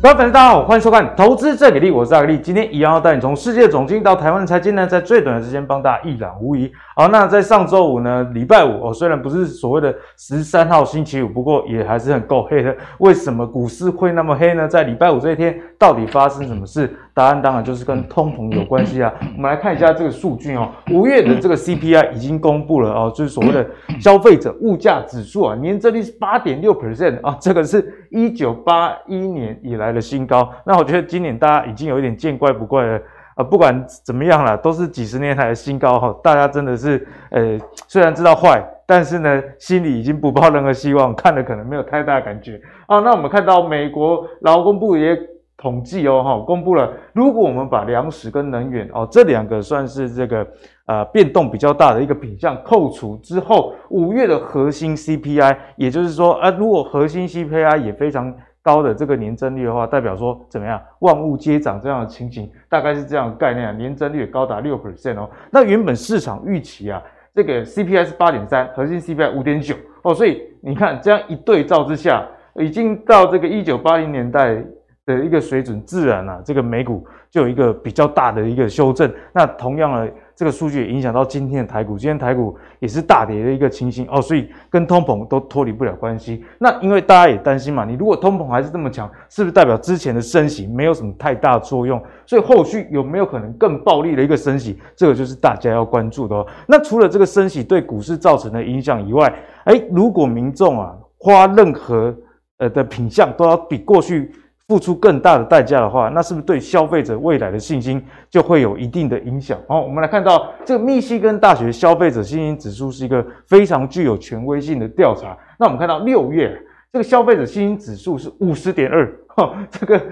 [0.00, 2.38] 各位粉丝，大家好，欢迎收看《投资最给力》，我是阿力。
[2.38, 6.70] 今天一样要带你从世界总经到台湾的财经呢，在最短的时间帮大家一览无遗。
[6.94, 12.76] 好，那在上周五呢，礼拜五哦，虽然不是所谓的十三号星期五，不过也还是很够黑的。
[12.98, 14.68] 为什么股市会那么黑呢？
[14.68, 16.96] 在礼拜五这一天，到底发生什么事？
[17.18, 19.12] 答案当然就是跟通膨有关系啊。
[19.34, 23.66] 我们来看一下这个数据哦，五月的这个 CPI 已经公布了哦，就是所谓的
[23.98, 30.48] 消费者物价指数啊，年增率是八点六 percent 啊，这个是一九八一年以来的新高。
[30.64, 33.00] 那我觉得今年大家已经有一点见怪不怪了
[33.34, 36.14] 啊，不管怎么样啦，都是几十年来的新高哈。
[36.22, 37.58] 大家真的是呃，
[37.88, 43.00] 虽然知道坏，但是呢，心里已经不抱任何希望，看了可能没有太大感觉啊。
[43.00, 45.18] 那我们看到美国劳工部也。
[45.60, 46.88] 统计哦，哈，公布了。
[47.12, 50.46] 如果我们把粮食跟能源哦这两个算是这个
[50.86, 60.80] 呃变动比较大的一个品项扣除之后，五月的核心 CPI，也就是说啊，如果核心 CPI 也非常高的这个年增率的话，代表说怎么样？
[61.00, 65.28] 万物皆涨这样的情形，大概是这样的概念，年增率高达六 percent 哦。
[65.50, 67.02] 那原本市场预期啊，
[67.34, 74.62] 这个 CPI 是八点三，核心 CPI 五点九哦，所以你看这样一对照之下，已经到这个一九八零年代。
[75.08, 79.10] 的一个水准，自然啊，这个美股就有一个比较大的一个修正。
[79.32, 86.44] 那同样的，这个数据也影响到今天的台股，今天台股也是大跌的一个情形哦，所以跟通膨都脱离不了关系。
[86.58, 91.98] 那因为大家也担心嘛，你如果通膨还是这么强，是不是代表之前的升息没有什么太大作用？
[92.26, 94.78] 所以后续有没有可能更暴力的一个升息？
[94.94, 96.46] 这个就是大家要关注的哦。
[96.66, 99.32] 那除了这个升息对股市造成的影响以外，
[99.64, 102.14] 诶，如果民众啊花任何
[102.58, 104.30] 呃的品项都要比过去。
[104.68, 109.58] 付出更大的代价的话，那是不是对消费者未来的信心就会有一定的影响？
[109.66, 115.34] 好，我们来看到这个密西根大学消费者信心指数是一个非常具有权威性的调查。
[115.58, 116.54] 那我们看到六月
[116.92, 120.02] 这个消费者信心指数是五十点二，哈，这个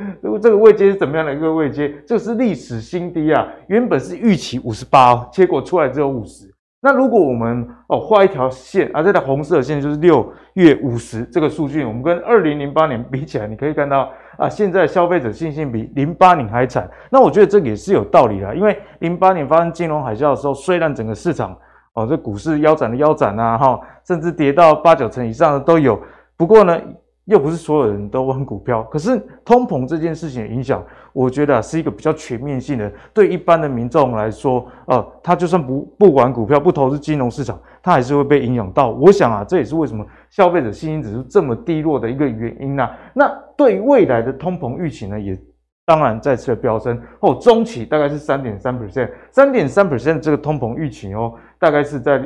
[0.41, 1.95] 这个位阶是怎么样的一个位阶？
[2.07, 3.47] 这个是历史新低啊！
[3.69, 6.51] 原本是预期五十八，结果出来只有五十。
[6.81, 16.89] 那如果我们哦画一条线啊，这条红色的线就是六月五十这个数据，我们跟二零零八年比起来，你可以看到啊，现在消费者信心比零八年还惨。
[17.11, 21.57] 那我觉得这个也是有道理的，因为零八年发生金融海啸的时候，虽然整个市场
[21.95, 26.01] 哦这股市腰斩的腰斩啊，哈，甚至跌到八九成以上的都有，
[26.37, 26.81] 不过呢。
[27.27, 30.81] 又不是所有人都玩股票，可是通膨这件事情的影响，
[31.13, 32.91] 我觉得啊是一个比较全面性的。
[33.13, 38.91] 对一般的民众来说，呃，他就算不不玩股票，不投资金融市场，他还是会被影响到。
[38.91, 42.93] 我想啊，这也是为什么消费者信心指数这么低落的一个原因呐。
[43.13, 45.37] 那对未来的通膨预期呢，也
[45.85, 52.25] 当然再次的飙升哦，中期大概是三点三 percent，三点三 percent 这个通膨预期哦，大概是在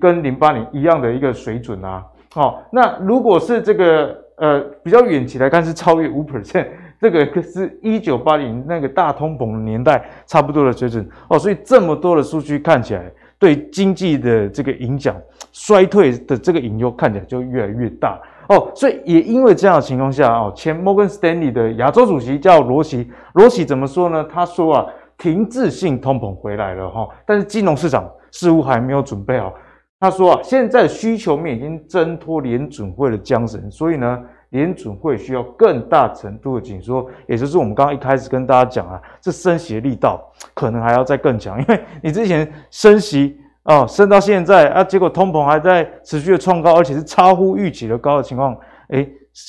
[0.00, 2.02] 跟零八年一样的一个水准啊。
[2.32, 4.18] 好，那如果是这个。
[4.40, 6.66] 呃，比较远期来看是超越五 percent，
[6.98, 13.04] 这个是一九八零那个大通膨年代差不多的水准哦，所以这么多的数据看起来
[13.38, 15.14] 对经济的这个影响，
[15.52, 18.18] 衰退的这个隐忧看起来就越来越大
[18.48, 24.24] 哦，所以也因为这样的情况下哦，前摩根斯丹利的亚洲主席叫罗奇，罗奇怎么说呢？
[24.24, 24.86] 他说啊，
[25.18, 29.52] 停滞性通膨回来了哈，但是金融市场似乎还没有准备好。
[30.00, 34.18] 他说啊，现在需求面已经挣脱联准会的缰绳，所以呢，
[34.48, 48.56] 联准会需要更大程度的紧缩，也就是我们刚刚一开始跟大家讲啊，这升息的力道可能还要再更强，因为你之前升息啊、哦，升到现在啊，结果通膨还在持续的创高，而且是超乎预期的高的情况，
[48.88, 49.06] 诶，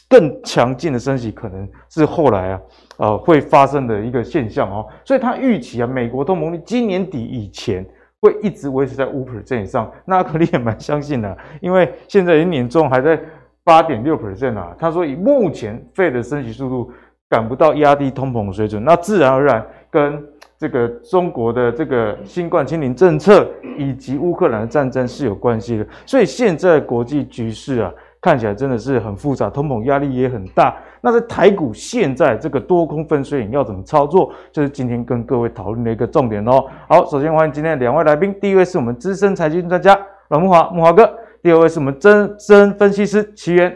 [0.10, 2.62] 更强劲的升息可能是后来啊，
[2.98, 7.86] 呃，会发生的一个现象哦，所以他预期啊，美国通膨今年底以前。
[8.22, 13.20] 会一直维持在五 percent 以上，那阿格力也蛮相信的，因为现在已经年终还在
[13.64, 14.76] 八点六 percent 啊。
[14.80, 16.92] 他说以目前费的升息速度
[17.30, 20.24] 赶不到压低通膨水准，那自然而然跟
[20.58, 25.88] 这个中国的这个新冠清零政策以及乌克兰的战争是有关系的。
[26.06, 27.92] 所以现在国际局势啊。
[28.24, 30.78] 看起来真的是很复杂，通膨压力也很大。
[31.02, 36.64] 那在台股现在这个多空分水岭要怎么操作，就是今天跟各位讨论的一个重点哦。
[36.88, 40.00] 好，首先欢迎今天的两位来宾，第一位是我们资深财经专家
[40.30, 41.12] 阮木华，木华哥，
[41.42, 43.76] 第二位是我们资深分析师齐源。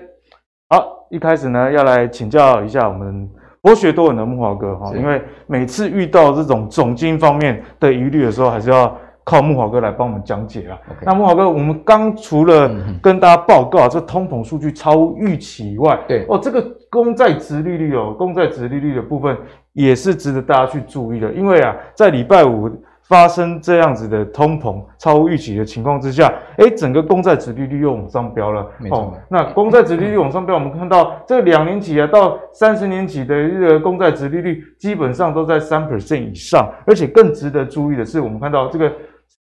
[0.69, 3.27] 好，一开始呢要来请教一下我们
[3.62, 8.95] 博学多闻的木华哥哈，因为每次遇到这种总经方面的疑虑的时候，还是要。
[9.27, 10.77] 靠木华哥来帮我们讲解啊。
[11.01, 12.69] 那木华哥，我们刚除了
[13.01, 16.63] 跟大家报告这通膨数据超预期以外，对哦，这个
[16.95, 19.38] 公债殖利率哦，公债殖利率的部分
[19.74, 21.30] 也是值得大家去注意的。
[21.33, 22.71] 因为啊，在礼拜五
[23.03, 28.65] 发生这样子的通膨超乎预期的情况之下，哎，整个公债殖利率又往上飙了。
[28.80, 38.89] 没错，哦、那公债殖利率往上飙，我们看到这两年期啊到三十年期的这个公债殖利率基本上都在三 percent 以上，而且更值得注意的是，我们看到这个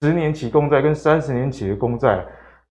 [0.01, 2.25] 十年期公债跟三十年期的公债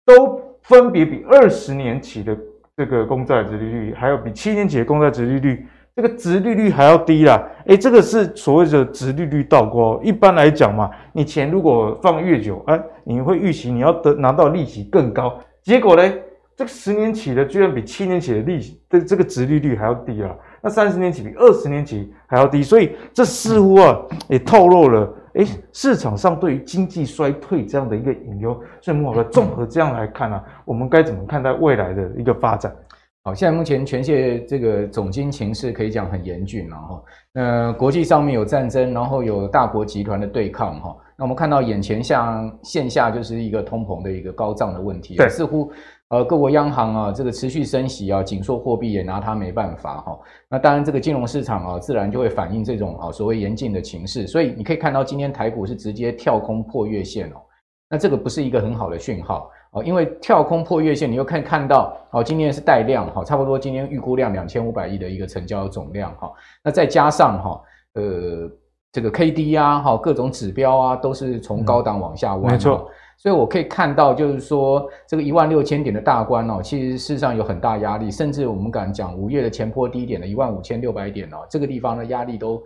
[0.07, 2.35] 都分别比二十年期的
[2.79, 5.67] 这个公债殖利率，还有比七年期的公债殖利率。
[5.97, 10.01] 这个殖利率还要低啦，诶，这个是所谓的殖利率倒挂。
[10.01, 15.41] 一般来讲嘛，你钱如果放越久，哎，你会预期你要得拿到利息更高。
[15.61, 16.13] 结果呢，
[16.55, 20.31] 这个十年期的居然比七年期的利息的这个殖利率还要低啊。
[20.63, 23.99] 那三十年期比二十年期还要低，所以这似乎啊
[24.29, 28.61] 也透露了，诶，市场上对于经济衰退这样的一个隐忧。
[28.81, 32.75] 所以慕驊哥综合这样来看啊，我们该怎么看待未来的一个发展？
[33.25, 37.02] 好，现在目前全世界这个总经情势可以讲很严峻了哈。
[37.32, 40.96] 那国际上面有战争，然后有大国集团的对抗哈。
[41.17, 45.70] 那我们看到眼前像线下就是一个通膨的一个高涨的问题，对，似乎
[46.11, 50.19] 呃各国央行啊这个持续升息啊紧缩货币也拿它没办法哈。
[50.49, 57.37] 那当然这个金融市场啊自然就会反映这种啊所谓严峻的情势，所以你可以看到今天台股是直接跳空破月线哦。
[57.91, 59.51] 那这个不是一个很好的讯号。
[59.71, 66.33] 哦，因为跳空破月线，你又看看到，哦，今天是带量，哈，差不多今天预估量两千五百亿的一个成交总量，哈，
[66.65, 67.61] 那再加上哈，
[67.93, 68.51] 呃，
[68.91, 82.62] 这个 K D 啊，哈，各种指标啊，都是从高档往下弯，没错，所以我可以看到，就是说这个一万六千点的大关哦，其实事实上有很大压力，甚至我们敢讲五月的前坡低点的一万五千六百点哦，这个地方的压力都。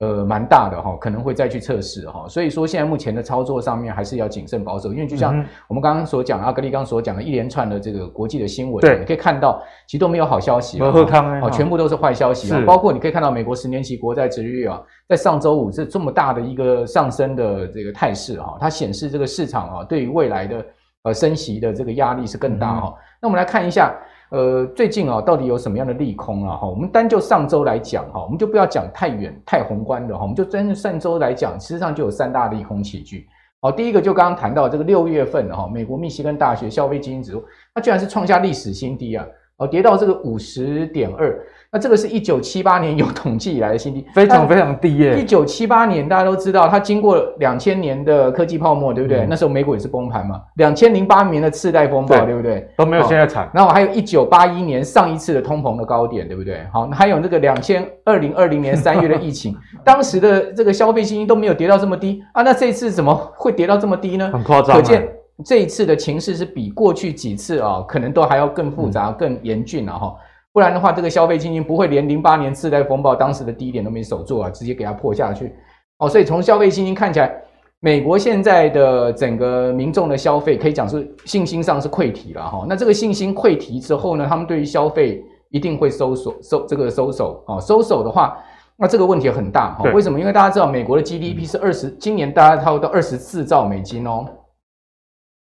[0.00, 5.32] 呃，蛮大的哈，可能会再去测试哈，所以说现在目前的操作上面还是要谨慎保守，因为就像
[5.68, 20.66] 我们刚刚所讲，阿格力刚刚所讲的一连串的这个国际的新闻，对，你可以看到其实都没有好消息，哦，全部都是坏消息啊，包括你可以看到美国十年期国债殖利率啊，在上周五是这么大的一个上升的这个态势哈，它显示这个市场啊对于未来的
[21.04, 22.92] 呃升息的这个压力是更大哈。
[23.22, 23.94] 那我们来看一下。
[24.34, 26.56] 呃，最近啊，到底有什么样的利空啊？
[26.56, 33.28] 哈，我们单就上周来讲哈，我们就不要讲太远、太宏观的哈，我们就真上周来讲，实上就有三大利空齐聚。
[33.60, 39.24] 好，第一个就刚刚谈到这个六月份哈，美国密西根大学消费基金指数，它居然是创下历史新低啊，
[39.58, 41.38] 哦，跌到这个五十点二。
[41.74, 45.18] 那这个是一九七八年有统计以来的新低， 非常非常低耶。
[45.18, 49.22] 一九七八年大家都知道，它经过两千年的科技泡沫，对不对？
[49.22, 50.40] 嗯、那时候美股也是崩盘嘛。
[50.54, 52.68] 两千零八年的次贷风暴，对，对不对？
[52.76, 53.50] 都没有现在惨。
[53.52, 56.60] 然后还有一九八一年上一次的通膨的高点，对不对？
[56.72, 62.42] 好，还有那个两千二零二零年三月的疫情， 当时的这个消费信心都没有跌到这么低啊。
[62.44, 64.30] 那这一次怎么会跌到这么低呢？
[64.32, 64.76] 很夸张。
[64.76, 65.08] 可见
[65.44, 70.14] 这一次的情势是比过去几次啊，可能都还要更复杂、嗯、更严峻了哈。
[70.54, 75.52] 不然的话，这个消费信心不会连零八年次贷风暴当时的低点都没守住啊，直接给它破下去。
[75.98, 77.34] 哦，所以从消费信心看起来，
[77.80, 82.64] 美国现在的整个民众的消费可以讲是信心上是溃堤了哈。
[82.68, 85.20] 那这个信心溃堤之后呢，他们对于消费
[85.50, 88.38] 一定会收手收这个收手啊，收手的话，
[88.76, 89.90] 那这个问题很大哈。
[89.92, 90.20] 为什么？
[90.20, 94.24] 因为大家知道美国的 GDP 是二十，今年大概差不多二十四兆美金哦，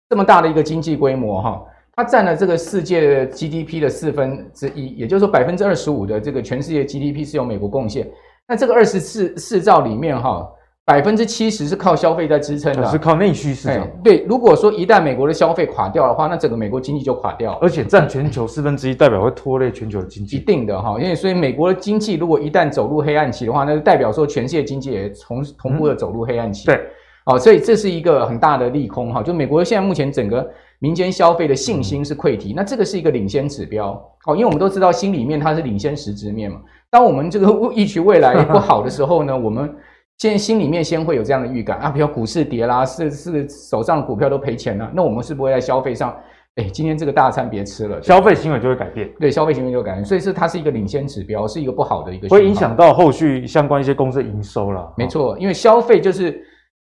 [0.09, 1.63] 这么大的一个经济规模哈。
[1.97, 8.07] 它占了这个世界 GDP 的四分之一，也就是说百分之二十五的这个全世界 GDP 是由美国贡献。
[8.47, 10.47] 那这个二十四四兆里面哈，
[10.85, 13.89] 百分之七十是靠消费在支撑的，是靠内需市场。
[14.03, 20.37] 对，如果说一旦美国的消费垮掉的话，那整个美国经济就垮掉，而且占全球四分之一，代表会拖累全球的经济。
[20.37, 26.69] 一定的哈，因为所以美国的经济如果一旦走入黑暗期的话，那就代表说全世界经济也同同步的走入黑暗期。
[26.69, 26.81] 嗯、对。
[27.25, 33.91] 哦，所以这是一个很大的利空哈，就美国现在目前整个民间消费的信心是溃堤，那这个是一个领先指标
[34.25, 36.59] 哦，因为我们都知道心里面它是领先实质面嘛。
[36.89, 39.73] 当我们这个预期未来 不好的时候呢，我们
[40.19, 46.15] 先心里面先会有这样的预感啊，比如股市跌啦，是是手上的股票都赔钱了，那我们是不会在消费上，
[46.55, 54.93] 哎，今天这个大餐别吃了，消费行为就会改变，对，消费行为就会改变，所以是它是一个领先指标，是一个不好的一个，会影响到后续相关一些公司的营收了。
[54.95, 56.43] 没错，因为消费就是。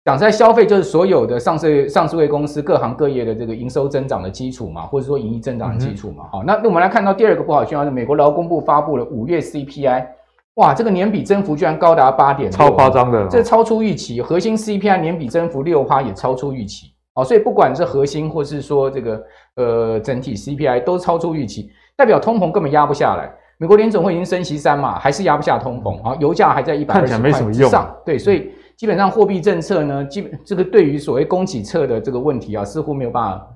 [0.08, 6.24] 讲在消费就是所有的上市上市柜公司各行各业的这个营收增长的基础嘛，或者说盈利增长的基础嘛。
[6.32, 10.06] 好、嗯，那那我们来看到第二个不好讯号是美国劳工部发布了五月 CPI，
[10.54, 14.22] 哇，这个年比增幅居然高达八点，超夸张的，这超出预期。
[14.22, 16.86] 核心 CPI 年比增幅六趴也超出预期。
[17.12, 19.22] 哦，所以不管是核心或是说这个
[19.56, 23.30] 呃整体 CPI 都超出预期，代表通膨根本压不下来。
[23.58, 26.16] 美国联总会已经升息三嘛，还是压不下通膨啊？
[26.18, 28.50] 油价还在一百二十块之上，对，所以。
[28.78, 33.46] 基本上货币政策呢，基本这个对于所谓供给侧的这个问题啊，似乎没有办法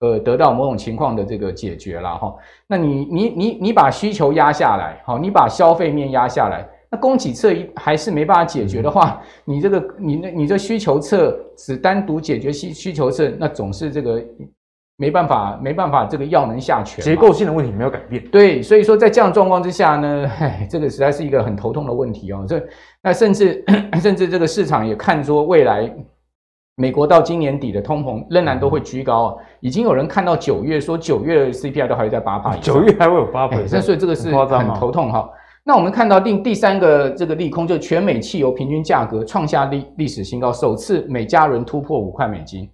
[0.00, 2.34] 呃得到某种情况的这个解决了哈。
[2.66, 14.18] 那你你你你把需求压下来，好，你把消费面压下来，那供给侧一还是没办法解决的话，你这个你那你这需求侧只单独解决需需求侧，那总是这个
[15.00, 18.22] 没办法没办法这个药能下全，结构性的问题没有改变。
[18.30, 22.44] 对，所以说在这样状况之下呢， 唉，这个实在是一个很头痛的问题哦。
[22.46, 22.62] 这
[23.02, 23.64] 那甚至
[24.02, 25.90] 甚至这个市场也看说未来。
[26.76, 35.28] 美国到今年底的通膨仍然都会居高啊，已经有人看到九月说九月 CPI 都还会在八趴以上， 九月还会有八趴，那所以这个是很头痛哈。
[35.62, 42.66] 那我们看到第第三个这个利空，就是全美汽油平均价格创下历历史新高，首次每加仑突破五块美金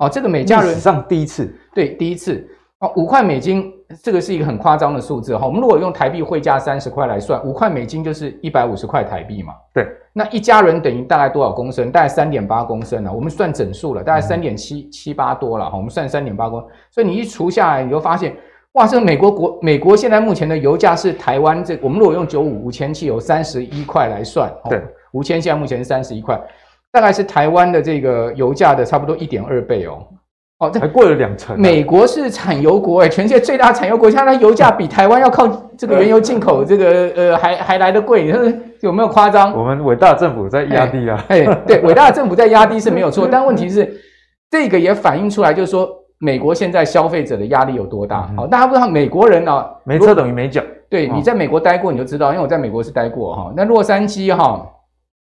[0.00, 2.44] 哦，这个每加仑史上第一次，对，第一次
[2.80, 3.72] 哦，五块美金。
[4.04, 9.52] 这个是一个很夸张的数字哈，我们如果用台币汇价三十块来算，五块美金就是一百五十块台币嘛。
[9.74, 11.90] 对，那一加仑等于大概多少公升？
[11.90, 13.12] 大概三点八公升了。
[13.12, 15.76] 我们算整数了，大概三点七七八多了哈。
[15.76, 18.32] 我们算三点八公，所以你一除下来，你就发现，
[18.74, 24.80] 哇，这个美国国美国现在目前的油价是台湾这，我们如果用九五五千汽油三十一块来算，对，
[25.10, 26.40] 五千现在目前是三十一块，
[26.92, 30.06] 大概是台湾的这个油价的差不多一点二倍哦。
[30.58, 31.58] 哦，这还贵了两成。
[31.58, 38.40] 美国是产油国诶，全世界最大产油国，像它油价比台湾要靠这个原油进口 这个呃还还来得贵，你 说
[38.82, 39.56] 有没有夸张？
[39.56, 41.24] 我们伟大的政府在压低啊。
[41.28, 43.90] 哎，对， 伟大的政府在压低是没有错，但问题是
[44.50, 48.28] 这个也反映出来，就是说美国现在消费者的压力有多大？
[48.36, 50.60] 好，大家不知道美国人啊，没车等于没脚。
[50.90, 53.52] 对，你在美国待过你就知道，因为我在美国是待过哈。
[53.56, 54.60] 那洛杉矶哈，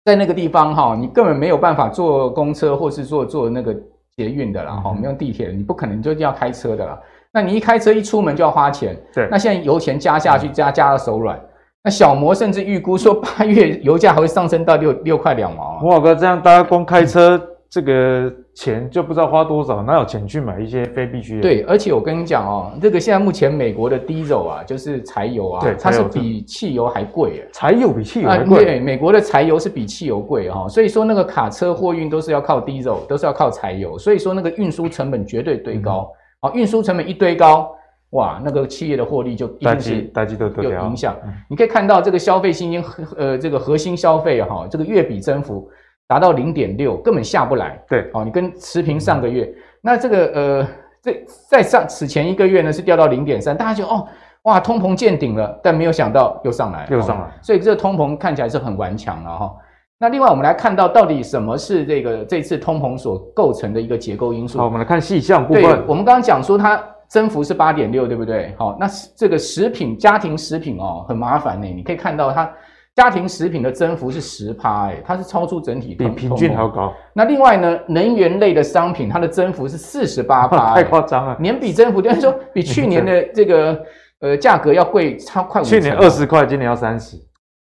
[0.05, 3.75] 在那个地方哈，你根本没有办法坐公车或是坐坐那个。
[4.17, 6.99] 捷运的啦，哈，我们用地铁，你不可能就要开车的啦。
[7.31, 9.25] 那你一开车一出门就要花钱，对。
[9.31, 11.41] 那现在油钱加下去，加加到手软。
[11.81, 15.81] 那小摩甚至预估说，八月油价还会上升到六六块两毛。
[15.83, 17.41] 哇哥，这样大家光开车。
[17.69, 21.41] 这个钱就不知道花多少，哪有钱去买一些非必需的？
[21.41, 27.49] 对，而且我跟你讲哦，这个现在目前美国的 diesel 啊，就是柴油啊，对，它是比汽油还贵耶。
[27.53, 28.65] 柴油比汽油还贵？
[28.65, 36.11] 对，美国的柴油是比汽油贵哈，所以说那个卡车货运都是要靠 diesel，都是要靠柴油，所以说那个运输成本绝对堆高。
[36.41, 37.73] 好，运输成本一堆高，
[38.09, 41.15] 哇，那个企业的获利就一定是大家都有影响。
[41.49, 42.83] 你可以看到这个消费信心，
[43.15, 45.69] 呃，这个核心消费哈，这个月比增幅。
[46.11, 47.81] 达到零点六，根本下不来。
[47.87, 50.67] 对，哦，你跟持平上个月，嗯、那这个呃，
[51.01, 54.05] 这在上此前一个月呢是掉到零点三，大家觉得哦，
[54.41, 59.55] 哇，通膨见顶了，但没有想到又上来，又上来，哦、所以这个通膨看起来是很顽强了哈、哦。
[59.99, 64.57] 那另外我们来看到到底什么是这个这次通膨所构成的一个结构因素？
[64.57, 65.63] 好，我们来看细项部分。
[65.63, 68.53] 对，我们刚刚讲说它增幅是八点六，对不对？
[68.57, 72.51] 好，那这个食品家庭食品哦很麻烦呢，你可以看到它。
[72.93, 76.93] 家庭食品的增幅是十趴，哎，它是超出整体，比平均还要高。
[77.13, 83.81] 那另外呢，能源类的商品，它的增幅是四十八 趴，太夸张了，年比增幅，就是说比去年的这个
[84.19, 85.63] 呃价格要贵超快五。
[85.63, 87.15] 去年二十块，今年要三十。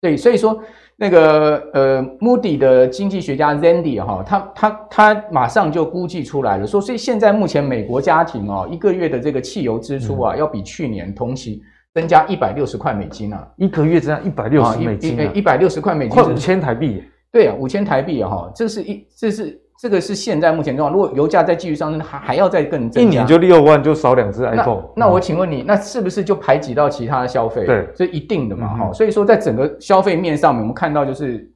[0.01, 0.61] 对，所以说
[0.97, 11.63] 那个呃，Moody 的经济学家 Zandy 哈，他他他马上就估计出来了，说所以现在目前美国家庭哦，一个月的这个汽油支出啊，要比去年同期。
[11.95, 13.47] 增加一百六十块美金啊！
[13.57, 17.03] 一个月增加一百六十美金，啊，一百六十块美金，快五千台币。
[17.31, 18.31] 对啊，五千台币啊！
[18.31, 20.99] 哈，这是一，这是这个是现在目前状况。
[20.99, 24.85] 如果油价再继续上升，还还要再更增加，一年就六万，就少两只 iPhone。
[24.97, 27.67] 那我请问你，那是不是就排挤到其他的消费？
[27.67, 28.69] 对，这一定的嘛！
[28.69, 31.51] 哈，所以说在整个消费面上面，我们看到就是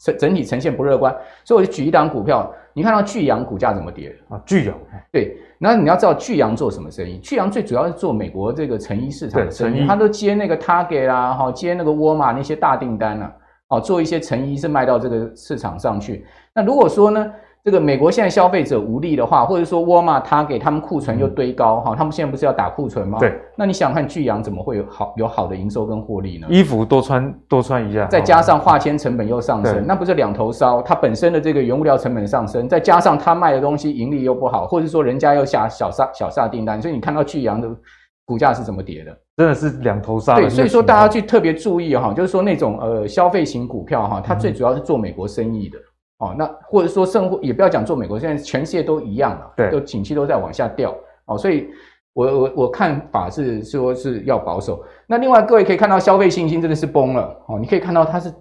[0.00, 1.14] 整整体呈现不乐观。
[1.44, 4.40] 所以我就举一档股票，你看到巨阳股价怎么跌啊？
[4.44, 4.76] 巨阳，
[5.12, 5.36] 对。
[5.58, 7.18] 那你要知道巨阳做什么生意？
[7.18, 13.32] 巨阳最主要是做美国这个成衣市场的生意，他都接那个 Target 啦，哈，接那个沃尔玛那些大订单啊，
[13.68, 16.24] 哦，做一些成衣是卖到这个市场上去。
[16.54, 17.32] 那如果说呢？
[17.64, 23.18] 这个美国现在消费者无力的话，或者说沃尔玛他给他们库存又堆高哈，他们现在不是要打库存吗？
[23.18, 23.38] 对。
[23.56, 26.46] 那你想看巨阳怎么会有好有好的营收跟获利呢？
[26.48, 30.80] 衣服多穿多穿一下，再加上化纤成本又上升，那不是两头烧？
[30.80, 37.68] 它本身的这个原物料成本上升，再加上它卖的东西盈利又不好，或者说人家又下小杀小杀订单，所以你看到巨阳的
[38.24, 39.14] 股价是怎么跌的？
[39.36, 40.36] 真的是两头杀。
[40.36, 45.78] 对，所以说大家去特别注意哈，就是说那种呃消费型股票哈，它最主要是做美国生意的。
[46.18, 50.94] 哦，那或者说，甚或也不要讲做美国，现在全世界都一样了，对，都景气都在往下掉。
[51.26, 51.68] 哦，所以
[52.12, 54.84] 我我我看法是说是要保守。
[55.06, 57.36] 那另外各位可以看到，消费信心真的是崩了。
[57.46, 58.32] 哦，你可以看到它是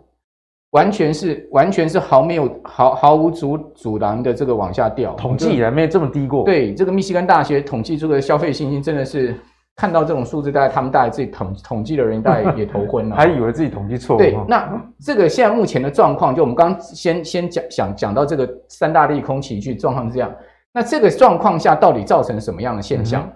[0.71, 6.43] 完全是完全是毫没有毫毫无阻阻拦的这个往下掉，统计以来没有这么低过。
[6.43, 9.35] 对，这个密西根大学统计这个消费信心真的是。
[9.77, 14.19] 看到这种数字，大概他们大概自己统统计的人，大概也头昏了，还以为自己统计错误。
[14.19, 14.69] 对，那
[14.99, 20.33] 这个现在目前的状况，就我们刚刚先先讲讲讲到这个三大利空齐聚状况是这样。
[20.73, 23.23] 那这个状况下到底造成什么样的现象？
[23.23, 23.33] 嗯、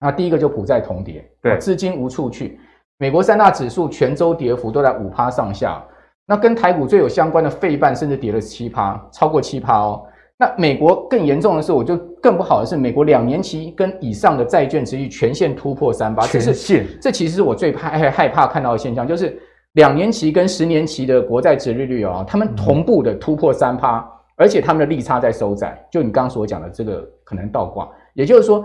[0.00, 2.58] 那第一个就股债同跌，对，资金无处去。
[2.96, 5.84] 美国三大指数全周跌幅都在五趴上下。
[6.26, 10.02] 那跟台股最有相关的费半甚至跌了七趴，超过七趴哦。
[10.40, 16.86] 那美国更严重的是，我就更不好的是，美国两年期跟以上的债券殖利率全线突破三八，全线。
[17.02, 19.36] 这其实是我最害害怕看到的现象，就是
[19.72, 25.76] 两年期跟十年期的国债殖利率啊，他们同步的突破三趴，而且他们的利差在收窄。
[25.90, 28.64] 就你刚刚所讲的这个可能倒挂，也就是说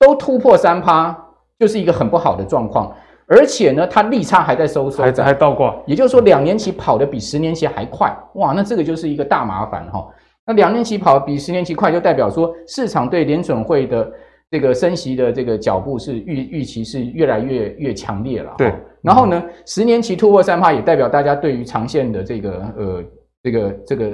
[0.00, 1.16] 都突破三趴，
[1.56, 2.92] 就是一个很不好的状况。
[3.28, 10.04] 而且呢，它利差还在收缩，还还倒挂，也就是说两年期跑得比十年期还快，哇，那这个就是一个大麻烦哈。
[10.46, 14.12] 那两年期跑比十年期快，就代表说市场对联准会的
[14.50, 18.52] 这个升息的这个脚步是预预期是越来越越强烈了。
[18.58, 18.72] 对，
[19.02, 23.04] 然后呢，十年期突破三趴，也代表大家对于长线的这个呃
[23.42, 24.12] 这个这个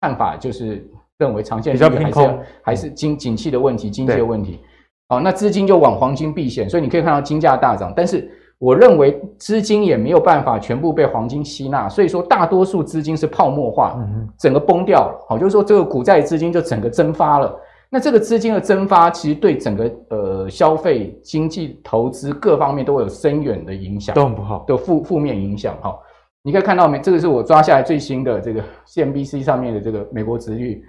[0.00, 0.88] 看法，就是
[1.18, 4.60] 认为长线比较偏空，还是经景气的问题、经济的问题。
[5.08, 8.30] 好，那资金就往黄金避险，所以你可以看到金价大涨，但是。
[8.58, 13.96] 我认为资金也没有办法全部被黄金吸纳，所以说大多数资金是泡沫化，
[14.36, 15.26] 整个崩掉了。
[15.28, 17.56] 好，就是说这个股债资金就整个蒸发了。
[17.88, 25.76] 那这个资金的蒸发，其实对整个呃消费、经济、投资各方面都会有深远的影响，都很不好，的负负面影响。
[25.80, 25.96] 哈，
[26.42, 26.98] 你可以看到没？
[26.98, 30.82] 这个是我抓下来最新的这个 CNBC 上面的这个美国殖利率，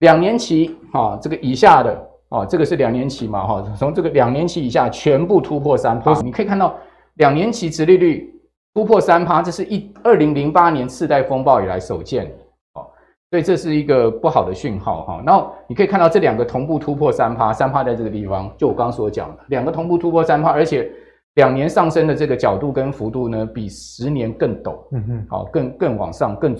[0.00, 6.74] 两年期啊，这个以下的啊，这个是两年期嘛哈，从这个两年期以下全部突破三趴，你可以看到。
[7.16, 8.32] 两年期殖利率
[8.74, 12.26] 突破三趴，这是一二零零八年次贷风暴以来首见，
[12.74, 12.86] 哦，
[13.30, 15.22] 所以这是一个不好的讯号哈。
[15.24, 20.90] 然后你可以看到这两个同步突破三趴，三趴在这个地方，就我刚刚所讲的，两个同步突破三趴，而且
[21.36, 26.54] 两年上升的这个角度跟幅度呢，比十年更陡，嗯哼，好，更更往上，更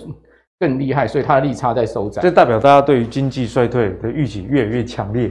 [0.59, 5.31] 更厉害，所以它的利差在收窄，这代表大家对于经济衰退的预期越来越强烈。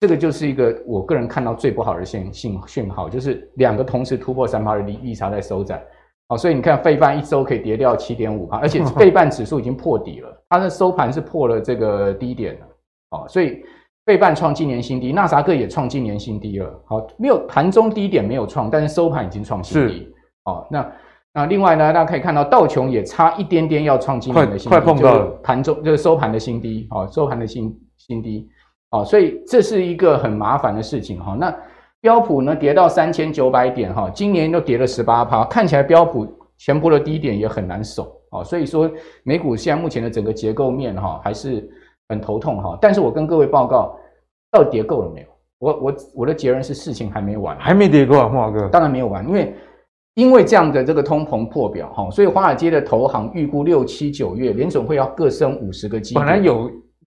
[0.00, 5.84] 这个就是一个我个人看到最不好的信信讯号，就是两个同时突破三趴的利利差在收窄，
[6.26, 12.66] 好，所以你看费半一周可以跌掉七点五趴，而且 费半指数已经破底了，它的收盘是破了这个低点了，
[13.10, 13.62] 好，所以
[14.06, 20.08] 费半创今年新低，纳斯达克也创今年新低了，好，没有盘中低点没有创，但是收盘已经创新低，
[20.44, 20.92] 好，那
[21.34, 28.48] 那另外呢，大家可以看到道琼也差一点点要创今年的新低，快，快碰到了，盘中就是收盘的新低，好，收盘的新新低。
[28.90, 31.36] 哦，所以这是一个很麻烦的事情哈。
[31.38, 31.54] 那
[32.00, 36.26] 标普呢跌到三千九百点哈，今年又跌了十八趴，看起来标普
[36.58, 38.42] 前波的低点也很难守啊。
[38.42, 38.90] 所以说
[39.22, 41.68] 美股现在目前的整个结构面哈还是
[42.08, 42.76] 很头痛哈。
[42.80, 43.94] 但是我跟各位报告，
[44.50, 45.26] 到底跌够了没有？
[45.60, 48.68] 我我我的结论是事情还没完，还没跌够啊，慕驊哥。
[48.70, 49.54] 当然没有完，因为
[50.14, 56.26] 因为这样的这个通膨破表哈，所以华尔街的投行预估六七九月联总会要各升五十个基点。
[56.26, 56.68] 本来有。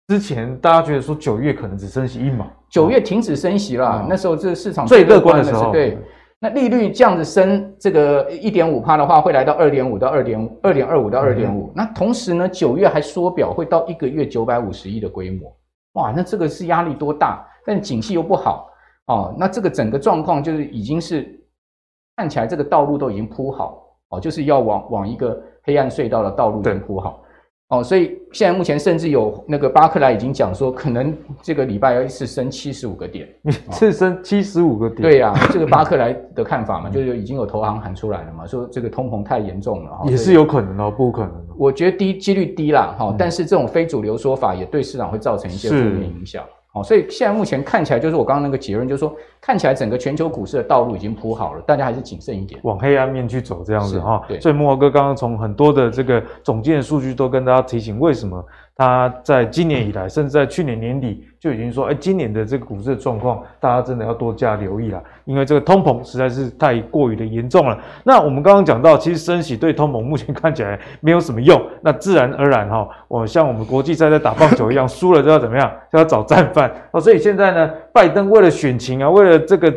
[0.07, 5.97] 之前大家觉得说九月可能只升息一码，九月停止升息了，嗯、那时候这个市场最乐观的时候，对，
[6.39, 11.73] 那利率这样子升这个一点五趴的话，会来到二点五到二点五，二点二五到二点五。
[11.75, 15.53] 那同时呢，九月还缩表会到一个月九百五十亿的规模，
[15.93, 17.45] 哇，那这个是压力多大？
[17.65, 18.69] 但景气又不好。
[19.07, 21.27] 哦，那这个整个状况就是已经是
[22.15, 23.83] 看起来这个道路都已经铺好。
[24.09, 27.21] 哦，就是要往往一个黑暗隧道的道路已经铺好。
[27.69, 35.01] 哦，所以现在目前甚至有那个巴克莱已经讲说，可能这个礼拜要一次升七十五个点，一次升七十五个点。
[35.01, 41.45] 对呀、啊，这个巴克莱的看法嘛，就是已经有投行喊出来了嘛，说这个通膨太严重了，也是有可能哦，不可能。
[41.57, 46.41] 我觉得低几率低啦，哈，但是这种非主流说法也对市场会造成一些负面影响。
[46.83, 54.23] 所以现在目前看起来，就是我刚刚那个结论，就是说看起来整个全球股市的道路已经铺好了，大家还是谨慎一点，往黑暗面去走这样子哈。
[54.27, 58.43] 对，所以慕驊哥刚刚从很多的这个总结的数据都跟大家提醒，为什么？
[58.77, 67.75] 他在今年以来，甚至在去年年底就已经说，哎，今年的这个股市的状况，大家真的要多加留意了，因为这个通膨实在是太过于的严重了。
[68.03, 75.71] 那我们刚刚讲到，其实升息对通膨目前看起来没有什么用，那自然而然哈，我像我们国际赛在打棒球一样，输了就要怎么样？
[75.91, 77.01] 就要找战犯哦。
[77.01, 79.73] 所以现在呢，拜登为了选情啊，为了这个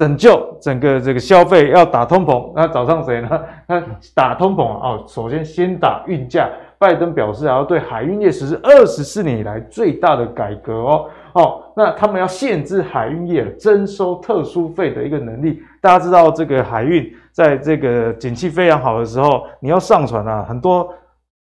[0.00, 3.40] 拯救整个这个消费，要打通膨，那找上谁呢？
[3.68, 3.80] 那
[4.16, 6.50] 打通膨啊，哦，首先先打运价。
[6.82, 11.06] 拜登表示，还要对海运业实施二十四年以来最大的改革哦。
[11.34, 15.62] 哦，那他们要限制海运业征收特殊费的一个能力。
[15.80, 20.92] 大家知道，这个海运在这个景气非常好的时候，你要上船啊，很多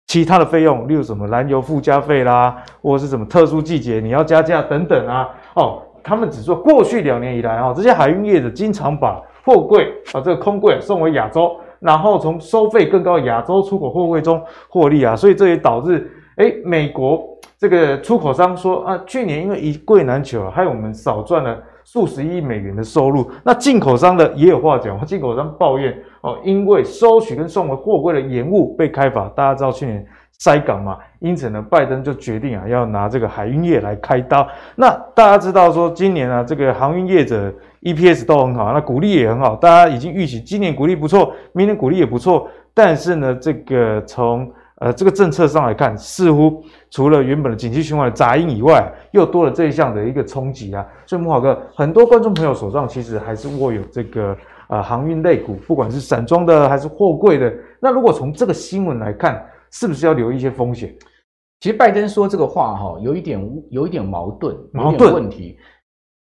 [0.08, 5.30] 其他的费用，例如什么燃油附加费啦，或者是什么特殊季节你要加价等等啊。
[5.54, 11.56] 哦，他们只说过去两年以来啊，这些海运业者经常把货柜啊，这个空柜送回亚洲。
[11.84, 17.22] 然后从收费更高的亚洲出口货柜中获利啊，所以这也导致，哎美国
[17.58, 23.30] 这个出口商说啊，去年因为一柜难求，啊害我们少赚了数十亿美元的收入。
[23.44, 29.28] 那进口商的也有话讲，进口商抱怨哦，因为收取跟送回货柜的延误被开罚。
[29.36, 30.06] 大家知道去年
[30.38, 34.46] 塞港嘛，因此呢，拜登就决定啊，要拿这个海运业来开刀。
[34.76, 42.48] 那大家知道说，今年啊，这个航运业者 EPS 都很好，那股利也很好，大家已经预期今年股利不错，明年股利也不错。
[42.74, 50.84] 但是呢，这个从呃，这个政策上来看，似乎除了原本的景气循环的杂音以外，又多了这一项的一个冲击啊。
[51.06, 57.50] 所以慕驊哥，很多观众朋友手上其实还是握有这个呃航运类股，不管是散装的还是货柜的。
[57.78, 59.42] 那如果从这个新闻来看，
[59.74, 60.96] 是不是要留意一些风险？
[61.60, 65.58] 其实拜登说这个话哈，有一点有一点矛盾，矛盾问题。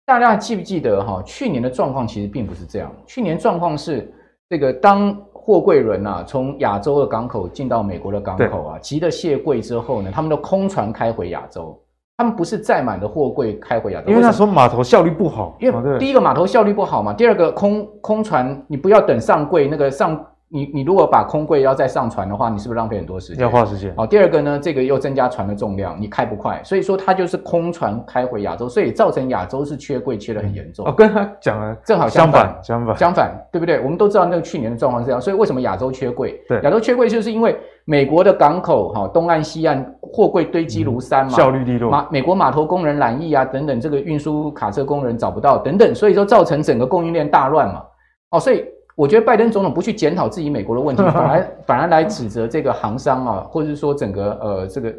[0.04, 1.22] 大家还记不记得哈？
[1.24, 4.12] 去年的状况其实并不是这样，去年状况是
[4.50, 5.16] 这个当。
[5.46, 11.80] 货柜轮啊，从亚洲的港口进到美国的港口啊，急的卸柜之后呢，他们的空船开回亚洲，
[12.16, 20.20] 他们不是载满的货柜开回亚洲，因为那时候码头效率不好，因为第一个码头效率不好嘛，第二个空空船你不要等上柜那个上。
[20.48, 23.42] 你你如果把空柜要再上船的话，你是不是浪费很多时间？
[23.42, 23.92] 要花时间。
[23.96, 30.86] 好，第二个呢，这个又增加船的重量，你开不快，所以说它就是空船开回亚洲，所以造成亚洲是缺柜缺的很严重。
[30.86, 33.80] 哦，跟他讲了，正好相反，相反，相反，对不对？
[33.80, 36.40] 我们都知道那个去年的状况是这样，所以为什么亚洲缺柜？
[36.48, 41.90] 对，亚洲缺柜就是因为美国的港口哈，东岸西岸货柜堆积如山嘛，效率低落。
[41.90, 47.82] 马美国码头工人染意啊，等等，这个运输卡车工人找不到等等，所以说造成整个供应链大乱嘛。
[48.30, 48.64] 哦，所以。
[48.96, 54.92] 我觉得拜登总统不去检讨自己美国的问题， 反而反而来指责这个行商啊，或者是说整个呃这个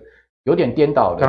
[0.43, 1.25] 有点颠倒的。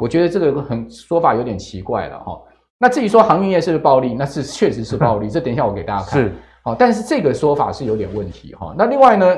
[0.00, 2.40] 我觉得这个很说法有点奇怪了哈。
[2.78, 6.22] 那至于说航运业是不是暴利，那是确实是暴利， 这等一下我给大家看。
[6.22, 8.72] 是，好，但是这个说法是有点问题哈。
[8.78, 9.36] 那另外呢，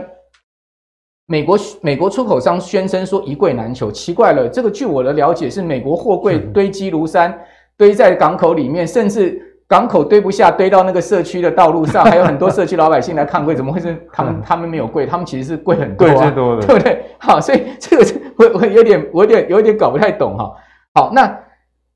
[1.26, 7.38] 美国美国出口商宣称说一柜难求，奇怪了，这个据我的了解是美国货柜堆积如山，
[7.78, 9.40] 堆在港口里面，甚至。
[9.66, 14.42] 港口堆不下，堆到那个社区的道路上， 还有很多社区老百姓来看柜，怎么会是他们？
[14.42, 17.04] 他们没有贵，他们其实是贵很多，啊，柜最多的，对不对？
[17.18, 18.04] 好，所以 这个
[18.36, 20.52] 我我有点我有点有点搞不太懂哈。
[20.94, 21.40] 好，那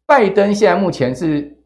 [0.06, 1.56] 拜登现在目前是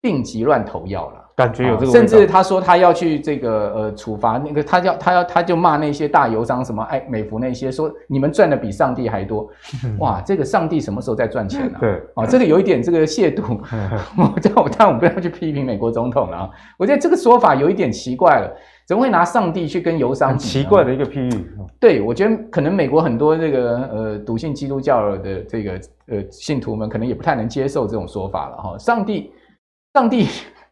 [0.00, 1.23] 病急乱投药了。
[1.36, 9.48] 感觉有这个，甚至他说他要去这个呃处罚那个，他要他要他就骂那些大油商什么哎美孚那些，说你们赚的比上帝还多，
[9.98, 11.78] 哇，这个上帝什么时候在赚钱呢？
[11.80, 13.58] 对，啊，这个有一点这个亵渎，
[14.16, 20.38] 我但我但我不要去批评美国总统了啊，我觉得这个说法有一点奇怪了，怎么会拿上帝去跟油商很？
[20.38, 21.46] 奇怪的一个譬喻。
[21.80, 25.72] 对，我觉得可能美国很多这个呃笃信基督教的这个
[26.06, 29.32] 呃信徒们可能也不太能接受这种说法了哈，上帝，
[29.94, 30.28] 上帝。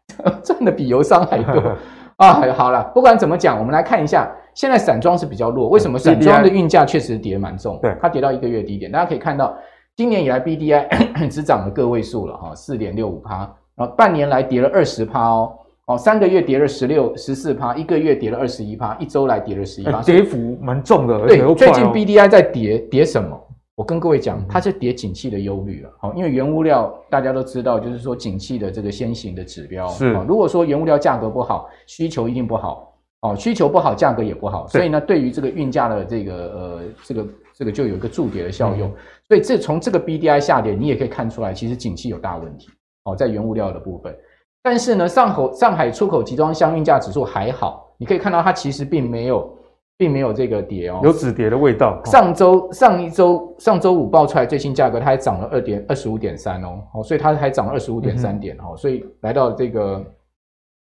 [0.43, 1.61] 赚的比油商还多
[2.17, 2.41] 啊！
[2.55, 5.97] 好了，不管怎么讲，我们来看一下，现在散装是比较弱，为什么？
[5.97, 8.91] 散装的运价确实跌蛮重，对，它跌到一个月低点。
[8.91, 9.55] 大家可以看到，
[9.95, 13.39] 今年以来 BDI 只涨了个位数了哈，四点六五趴，
[13.75, 15.51] 然后半年来跌了二十趴哦，
[15.87, 21.25] 哦，三个月跌了十六十四趴，一个月跌了二十一趴，一周来跌了十一趴，跌幅蛮重的。
[21.25, 23.37] 对，最近 BDI 在跌，跌什么？
[23.75, 30.11] 我跟各位讲，它是跌景气的忧虑了，好，因为原物料大家都知道，就是说景气的这个先行的指标是。
[30.27, 38.91] 如果说原物料价格不好，需求一定不好，哦，需求不好，价格也不好，所以呢，对于这个运价的这个呃这个这个就有一个助跌的效用。
[39.27, 42.69] 所以这从这个 BDI 下跌，你也可以看出来，其实景气有大问题，
[43.05, 44.15] 哦，在原物料的部分。
[44.61, 49.51] 但是呢，上口上海出口集装箱运价指数还好，你可以看到它其实并没有。
[49.97, 52.01] 并没有这个跌哦，有止跌的味道。
[52.05, 60.03] 上周上一周上周五报出来最新价格，它还涨了二点二十五点三哦，哦，所以它还涨了二十五点三点哦，所以来到这个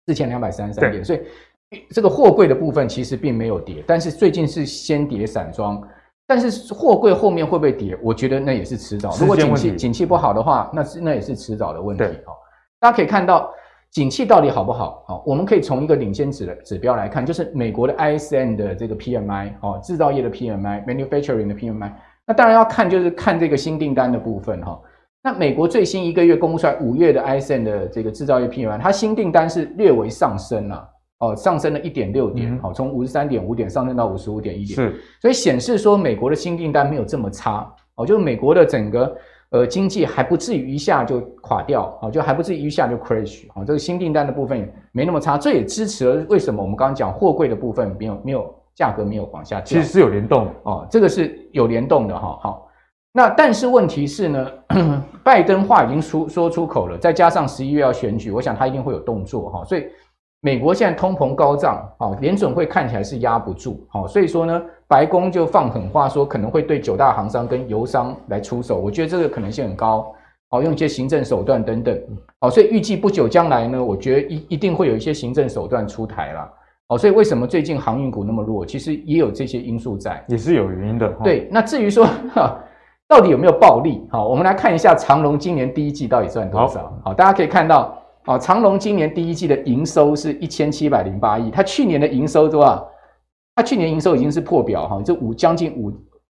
[0.07, 1.21] 四千两百三十三点，所以
[1.91, 5.81] 这个货柜的部分其实并没有跌，但是最近是先跌散装，
[6.27, 7.97] 但是货柜后面会不会跌？
[8.03, 9.15] 我觉得那也是迟早。
[9.17, 12.33] 如果景气景气不好的话，那是那也是迟早的问题哦。
[12.81, 13.53] 大家可以看到。
[13.93, 15.05] 景气到底好不好？
[15.07, 21.93] 好，我们可以从一个领先指的指标来看，就是美国的 ISM 的这个 PMI，哦，制造业的 PMI，manufacturing 的 PMI。
[22.27, 24.81] 那当然要看，就是看这个新订单的部分哈。
[25.23, 39.15] 那美国最新一个月公布出来五月的 ISM 的这个制造业 PMI，它新订单是略微上升了，哦，上升了一点六点，好，从五十三点五点上升到五十五点一点，是，所以显示说美国的新订单没有这么差，哦，就是美国的整个。
[39.53, 41.21] 呃，经济还不至于一下就
[41.53, 43.63] 垮掉啊，就还不至于一下就 crash 啊。
[43.67, 52.39] 这个新订单的部分也没那么差，这也支持了为什么我们刚刚讲货柜的部分没有没有价格没有往下降，其实是有联动哦，这个是有联动的哈。
[52.43, 52.69] 好，
[53.13, 54.47] 那但是问题是呢，
[55.23, 59.85] 拜登话已经出说出口了，再加上十一月要选举，我想他一定会有动作哈，所以。
[60.45, 70.13] 美国现在通膨高涨，啊，联准会看起来是压不住，好，所以说呢，白宫就放狠话说可能会对九大行商跟油商来出手，我觉得这个可能性很高，
[70.53, 71.99] 好，用一些行政手段等等，
[72.39, 76.47] 好，所以预计不久将来呢，我觉得一一定会有一些行政手段出台了。
[76.89, 78.67] 好，所以为什么最近航运股那么弱？
[78.67, 81.09] 其实也有这些因素在，也是有原因的。
[81.25, 82.55] 对，那至于说哈，
[83.09, 84.07] 到底有没有暴利？
[84.11, 86.83] 好，我们来看一下长隆今年第一季到底赚多少？
[86.83, 92.87] 好，好，大家可以看到，啊，长隆今年第一季的营收是一千七百零八亿，它去年的营收多少？
[93.55, 95.91] 它去年营收已经是破表哈，这五将近五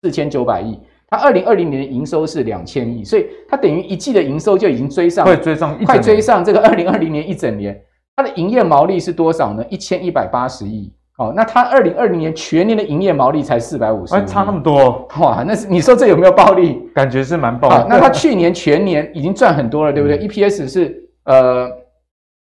[0.03, 0.79] 四千九百亿。
[1.15, 7.81] 它二零二零年的营收是两千亿，所以它等于一季的营收就已经追上，快追上，快追上这个二零二零年一整年。
[8.17, 9.65] 它的营业毛利是多少呢？
[9.71, 10.93] 一千一百八十亿。
[11.17, 15.45] 哦，那它二零二零年全年的营业毛利才四百五十亿，差那么多哇！
[15.47, 16.91] 那是你说这有没有暴利？
[16.93, 17.85] 感觉是蛮暴利。
[17.89, 21.69] 那它去年全年已经赚很多了，对不对、嗯、？EPS 是呃，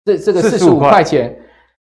[0.05, 1.37] 这这个四十五块钱，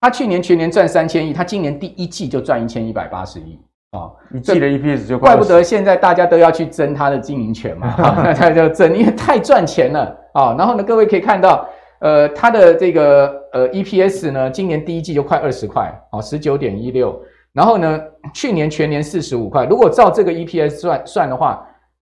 [0.02, 3.60] 它去年全年赚三千亿，它今年第一季就赚一千一百八十亿。
[3.92, 10.54] 啊，一季的 EPS 就怪不得现在大家都要去争它的经营权嘛， 大家就争，因为太赚钱了啊。
[10.58, 11.66] 然后呢，各位可以看到，
[12.00, 17.18] 呃，它的这个呃 EPS 呢，今年第一季就快二十块，哦，十九点一六。
[17.54, 18.02] 然后呢，
[18.34, 19.66] 去年全年四十五块。
[19.66, 21.66] 如果照这个 EPS 算算的话，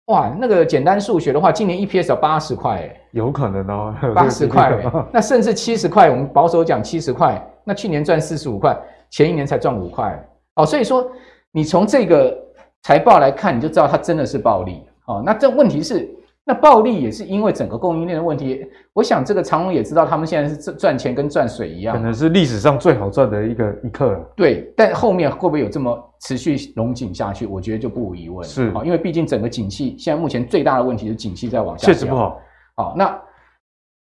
[0.07, 4.77] 哇，那个简单数学的话，今年 EPS 要八十块，哎，有可能哦，八十块，
[5.13, 6.11] 那甚至七十块。
[6.11, 8.77] 我们保守讲七十块，那去年赚四十五块，
[9.09, 10.21] 前一年才赚五块，
[10.57, 11.09] 哦，所以说。
[11.53, 12.37] 你从这个
[12.83, 14.83] 财报来看，你就知道它真的是暴利。
[15.07, 16.09] 哦，那这问题是，
[16.45, 18.65] 那暴利也是因为整个供应链的问题。
[18.93, 24.17] 我想这个长隆也知道，他们现在是赚钱跟赚水一样，可能是历史上最好赚的一个一刻。
[24.37, 27.45] 对，但后面会不会有这么持续龙井下去？
[27.47, 28.47] 我觉得就不无疑问。
[28.47, 32.41] 是，因为毕竟整个景气现在目前最大的问题是景气在往下，确实不好。
[32.77, 33.21] 好，那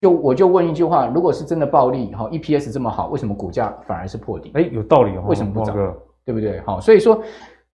[0.00, 4.50] 就我就问一句话：如果是真的暴利，哈，EPS 这么好，为什么股价反而是破底？
[4.54, 5.24] 哎，有道理哦。
[5.26, 5.76] 为什么不涨？
[6.24, 6.60] 对不对？
[6.60, 7.22] 好，所以说，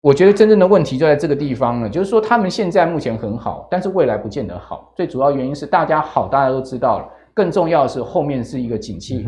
[0.01, 4.91] 我觉得真正的问题就在这个地方了，就是说他们现在目前很好，但是未来不见得好。
[4.95, 9.27] 最主要原因是大家好，大家都知道了，更重要的是后面是一个景气，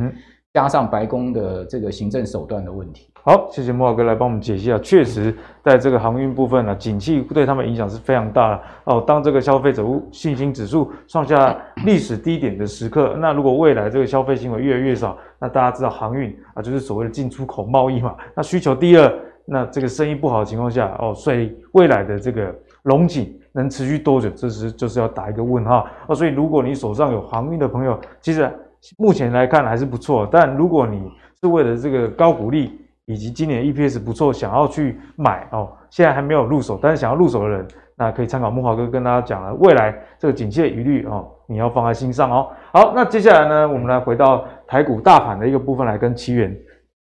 [0.54, 3.11] 加上白宫的这个行政手段的问题。
[3.24, 4.80] 好，谢谢慕驊哥来帮我们解析啊。
[4.82, 5.32] 确实，
[5.64, 9.04] 在这个航运部分呢，景气对他们影响是非常大的哦。
[9.06, 11.56] 当这个消费者信心指数创下
[11.86, 19.14] 历史低点的时刻，那如果未来这个消费行为越来越少，那大家知道航运啊，就是所谓的进出口贸易嘛，那需求低了。
[19.46, 22.52] 那这个生意不好的情况下，哦，所以未来的这个
[22.84, 24.32] 龙井能持续多久？
[24.32, 26.16] 这是就是要打一个问号哦。
[26.16, 28.50] 所以如果你手上有航运的朋友，其实
[28.98, 30.28] 目前来看还是不错。
[30.32, 42.50] 但如果你是为了这个高股利以及今年 EPS 不错，想要去买哦，现在还没有入手，但是想要入手的人，那可以参考木华哥跟大家讲了，未来这个景气的疑虑哦，你要放在心上哦。
[42.74, 46.56] 好，那接下来呢，我们来回到台股大盘的一个部分来跟奇源。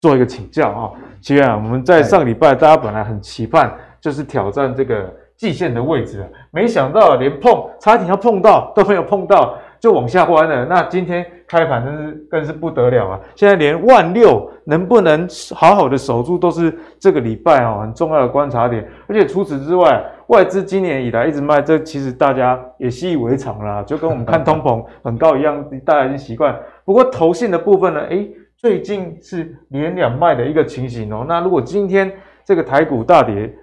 [0.01, 10.65] 做一个请教啊，奇源啊，我们在上个礼拜大家本来很期盼，就是挑战这个季线的位置，没想到连碰差点要碰到都没有碰到，就往下弯了。
[10.65, 13.19] 那今天开盘真是更是不得了啊！
[13.35, 18.87] 现在连万六能不能好好的守住，都是这个礼拜哦很重要的观察点。
[19.07, 26.57] 而且除此之外，外资今年以来一直卖，这其实大家也习以为常啦，就跟我们看通膨很高一样，大家已经习惯。
[26.85, 31.25] 不过投信的部分呢，诶最近是连两卖的一个情形哦。
[31.27, 32.11] 那如果今天
[32.45, 33.53] 这个台股大跌，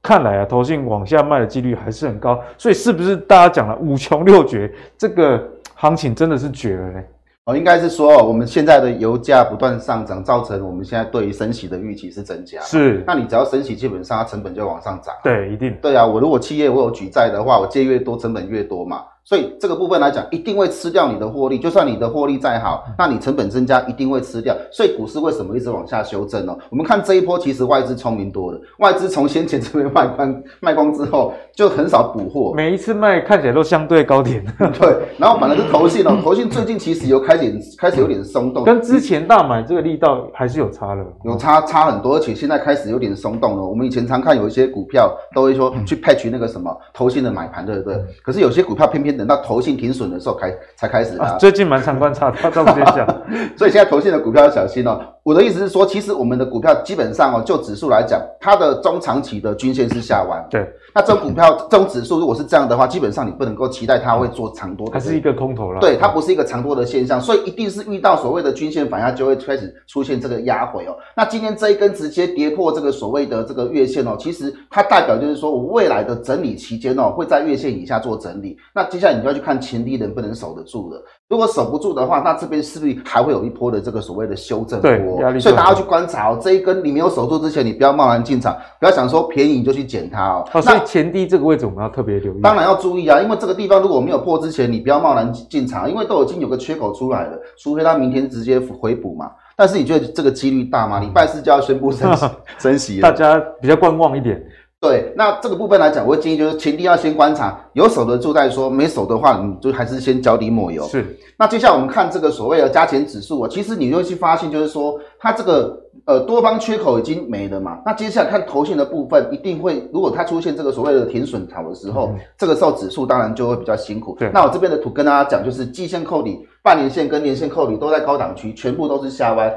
[0.00, 2.40] 看来啊，投信往下卖的几率还是很高。
[2.56, 5.42] 所以是不是大家讲了五穷六绝，这个
[5.74, 7.02] 行情真的是绝了呢？
[7.46, 12.58] 哦，应该是说我们现在的油价不断上涨，造成我们现在对于升息的预期是增加。
[12.62, 15.14] 是，那你只要升息，基本上它成本就往上涨。
[15.22, 15.76] 对，一定。
[15.82, 19.02] 对啊，我如果企业我有举债的话，我借越多，成本越多嘛。
[19.24, 21.58] 所以这个部分来讲，一定会吃掉你的获利。
[21.58, 24.54] 就算你的获利再好，那你成本增加一定会吃掉。
[24.70, 26.54] 所以股市为什么一直往下修正呢？
[26.68, 28.60] 我们看这一波，其实外资聪明多了。
[28.80, 32.52] 外资从先前这边卖光卖光之后，就很少补货。
[32.54, 34.44] 每一次卖看起来都相对高点。
[34.78, 43.64] 对，然后反而是投信哦，投信最近其实有开始开始有点松动，跟之前大买这个力道还是有差的，有差差很多，而且现在开始有点松动了。
[43.64, 47.98] 我们以前常看有一些股票都会说去 patch 那个什么投信的买盘，对不对？
[48.22, 49.94] 可是有些股票偏偏等到投信停。
[49.94, 53.06] 损的时候开才开始啊，最近蛮常观察的，这种现象，
[53.56, 55.00] 所以现在投信的股票要小心哦。
[55.22, 60.44] 我的意思是说，其实我们的股票基本上哦，就指数来讲，它的中长期的均线是下弯。
[60.50, 65.80] 对，那这种股票这种指数如果是这样的话，基本上你不能够期待它会做长多的，它是一个空头了。
[65.80, 70.96] 对，它不是一个长多的现象，所以一定是遇到所谓的均线反压，就会开始出现这个压回哦。
[71.16, 78.56] 那今天这一根直接跌破这个所谓的这个月线哦，其实它代表就是说我未来的整理期间哦，会在月线以下做整理。
[78.72, 81.02] 那接下来你就要去看前低能不能守得住了。
[81.34, 84.88] 如果守不住的话，那这边是不是还会有一波的这个所谓的修正波？
[84.88, 85.40] 对，压力。
[85.40, 90.48] 所以大家要去观察哦，这一根你没有守住之前，你不要贸然进场，不要想说便宜你就去捡它哦。
[90.52, 92.40] 哦，所以前低这个位置我们要特别留意。
[92.40, 99.28] 当然要注意啊，因为这个地方如果没有破之前，你不要贸然进场，因为都已经有个缺口出来了，除非它明天直接回补嘛。
[99.56, 101.00] 但是你觉得这个几率大吗？
[101.00, 102.26] 礼拜四就要宣布升息，
[102.58, 104.40] 升息了，大家比较观望一点。
[104.84, 110.84] 对，那这个部分来讲，我会建议就是前提要先观察，有守得住再说，没守的话，你就还是先脚底抹油。
[110.84, 111.18] 是。
[111.38, 117.78] 那接下来我们看这个所谓的加权指数啊，其实你会去发现，就是说它这个呃多方缺口已经没了嘛。
[117.86, 124.14] 那接下来看头线的部分，一定会如果它出现这个所谓的停损潮的时候，嗯、这个时候指数当然就会比较辛苦。
[124.18, 124.30] 对。
[124.34, 129.52] 那我这边的图跟大家讲，就是季线扣底、半年线跟年线扣底都在高档区，全部都是下弯。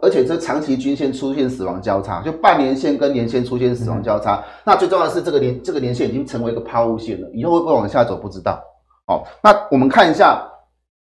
[0.00, 4.36] 而且这长期均线出现死亡交叉，就半年线跟年线出现死亡交叉。
[4.36, 8.62] 嗯、那最重要的是，这个年这个年线已经成为一个抛物线了，以后会不会往下走不知道。
[9.06, 10.42] 好，那我们看一下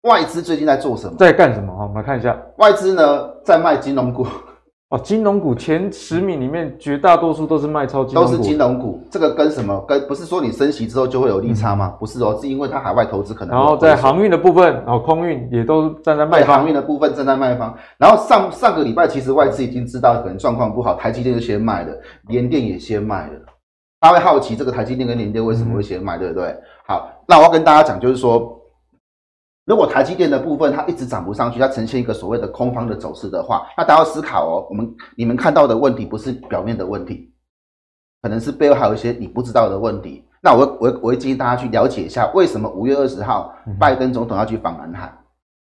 [0.02, 1.72] 外资最近在做什么，在干什么？
[1.82, 4.26] 我们来看一下外资呢，在卖金融股。
[4.88, 9.02] 哦，金融股前十名里面绝大多数都是卖超金融股，都是金融股。
[9.10, 9.84] 这个跟什么？
[9.88, 11.92] 跟不是说你升息之后就会有利差吗？
[11.92, 13.56] 嗯、不是哦，是因为它海外投资可能。
[13.56, 16.58] 然后在航运的部分，然后空运也都站在卖方。
[16.58, 17.76] 航运的部分站在卖方。
[17.98, 21.92] 然后上上个礼拜其实外资已经知道可能状况不好，台积电就先卖了，
[22.28, 23.32] 联电也先卖了。
[23.98, 26.56] 大家会好奇这个台积电跟联电为什么会先卖，嗯、对不对？
[26.86, 28.56] 好，那我要跟大家讲，就是说。
[29.66, 37.32] 如果台积电的部分它一直涨不上去，它呈现一个所谓的空方的走势的话，那大家要思考哦，我们你们看到的问题不是表面的问题，
[38.22, 40.24] 可能是背后还有一些你不知道的问题。
[40.40, 45.12] 那我我我会建议大家去了解一下，为什么五月二十号拜登总统要去访南海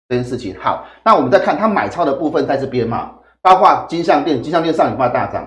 [0.09, 0.55] 这件事情。
[0.61, 3.11] 好，那我们再看他买超的部分在这边嘛，
[3.43, 5.45] 包括金像电，金像电上礼拜大涨，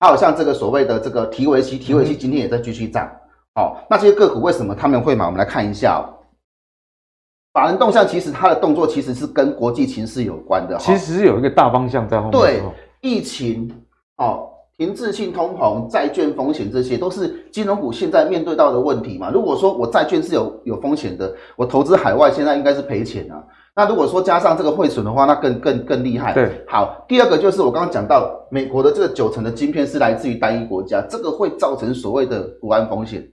[0.00, 3.08] 还有像这个所谓的这个提维西，提维西今天也在继续涨。
[3.54, 5.24] 好，那这些个股为什么他们会买？
[5.24, 6.10] 我们来看一下哦。
[7.54, 12.32] 法人动向其实它的动作其实是跟国际情势有关的，其实是有一个大方向在后面。
[12.32, 12.60] 对，
[13.00, 13.72] 疫情
[14.16, 19.30] 哦，停滞性通膨、债券风险，这些都是金融股现在面对到的问题嘛。
[19.30, 23.40] 如果说我债券是有有风险的，我投资海外现在应该是赔钱啊。
[23.76, 26.32] 那如果说加上这个汇损的话，那更更更厉害。
[26.32, 33.24] 对，好，第二个就是我刚刚讲到，美国的这个九成的晶片是来自于单一国家，这个会造成所谓的国安风险。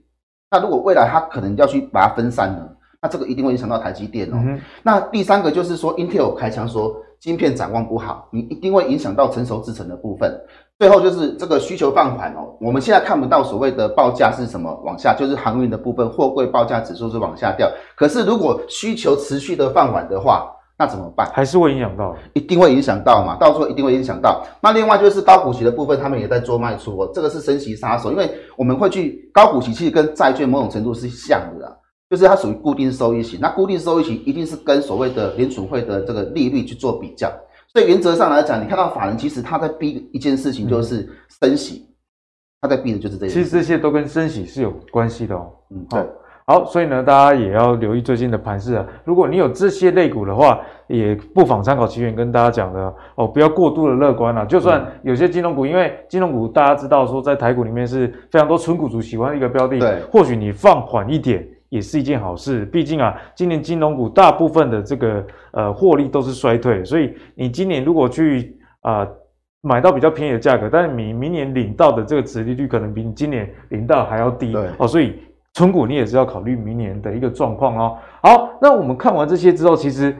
[0.48, 2.68] 那如果未来它可能要去把它分散呢？
[3.02, 4.36] 那这个一定会影响到台积电哦。
[4.36, 10.40] 嗯、那第三个就是说，Intel 开枪说晶片展望不好，你一定会影响到成熟制程的部分。
[10.78, 17.68] 最后就是这个需求放缓哦，我们现在看不到所谓的报价是什么往下，就是航运的部分，货柜报价指数是往下掉。
[17.96, 21.28] 可是如果需求持续的放缓的话，那怎么办？
[21.32, 24.44] 还是会影响到，一定会影响到嘛，到时候一定会影响到。
[24.60, 31.76] 那另外就是高股息的部分，他们也在做卖出哦，这个是升息杀手，因为我们会去高股息，其实跟债券某种程度是像的啦。
[32.12, 37.32] 就是它属于固定收益型，那固定收益型一定是跟所谓的联储会的这个利率去做比较，
[37.72, 41.08] 所以原则上来讲，你看到法人其实他在逼一件事情，就是
[41.40, 41.86] 升息，
[42.60, 43.32] 他在逼的就是这些。
[43.32, 45.50] 其实这些都跟升息是有关系的哦。
[45.70, 46.06] 嗯，对。
[46.44, 48.86] 好，所以呢，大家也要留意最近的盘势啊。
[49.06, 54.44] 如果你有这些类股的话，也不妨参考期权跟大家讲的哦，不要过度的乐观啊。
[54.44, 61.48] 就算有些金融股，因为金融股大家知道说在台股里面是非常多纯股族喜欢的一个标的，对，或许你放缓一点。
[61.72, 69.08] 也是一件好事，毕竟啊，今年金融股大部分的这个呃获利都是衰退，所以你今年如果去啊、呃、
[69.62, 75.14] 买到比较便宜的价格，但是你明年领到的这个殖利率可能比你今年领到还要低，对哦，所以
[75.54, 77.96] 存股你也是要考虑明年的一个状况哦。
[78.22, 80.14] 好，那我们看完这些之后，其实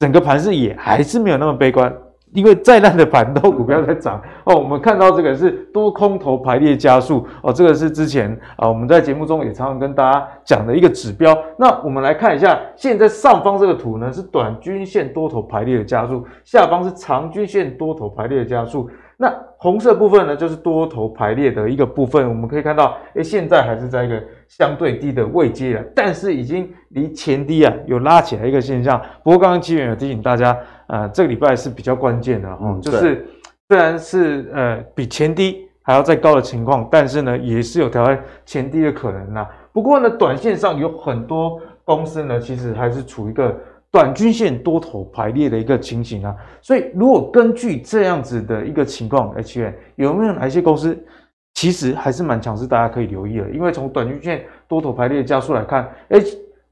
[0.00, 1.96] 整个盘势也还是没有那么悲观。
[2.32, 11.36] 因为再烂的盘都股票在涨 哦，我们看到这个是多空头排列加速哦，这个是之前啊我们在节目中也常常跟大家讲的一个指标。
[11.56, 18.88] 那我们来看一下，现在上方这个图呢是短均线多头排列的加速，下方是长均线多头排列的加速。
[19.16, 28.98] 那红色部分呢就是多头排列的一个部分，我们可以看到，诶，现在还是在一个相对低的位阶了，但是已经离前低啊有拉起来一个现象。
[29.22, 30.56] 不过刚刚期权有提醒大家。
[30.90, 33.24] 呃，这个礼拜是比较关键的哈，嗯、就是
[33.68, 39.46] 虽然是呃比前低还要再高的情况，但是呢也是有挑战前低的可能呐。
[39.72, 43.56] 不过呢，短线上有很多公司呢，其实还是处于一个
[43.92, 46.34] 短均线多头排列的一个情形啊。
[46.60, 50.98] 所以如果根据这样子的一个情况，哎，奇源有没有哪一些公司
[51.54, 53.48] 其实还是蛮强势，大家可以留意的？
[53.50, 56.20] 因为从短均线多头排列加速来看，哎，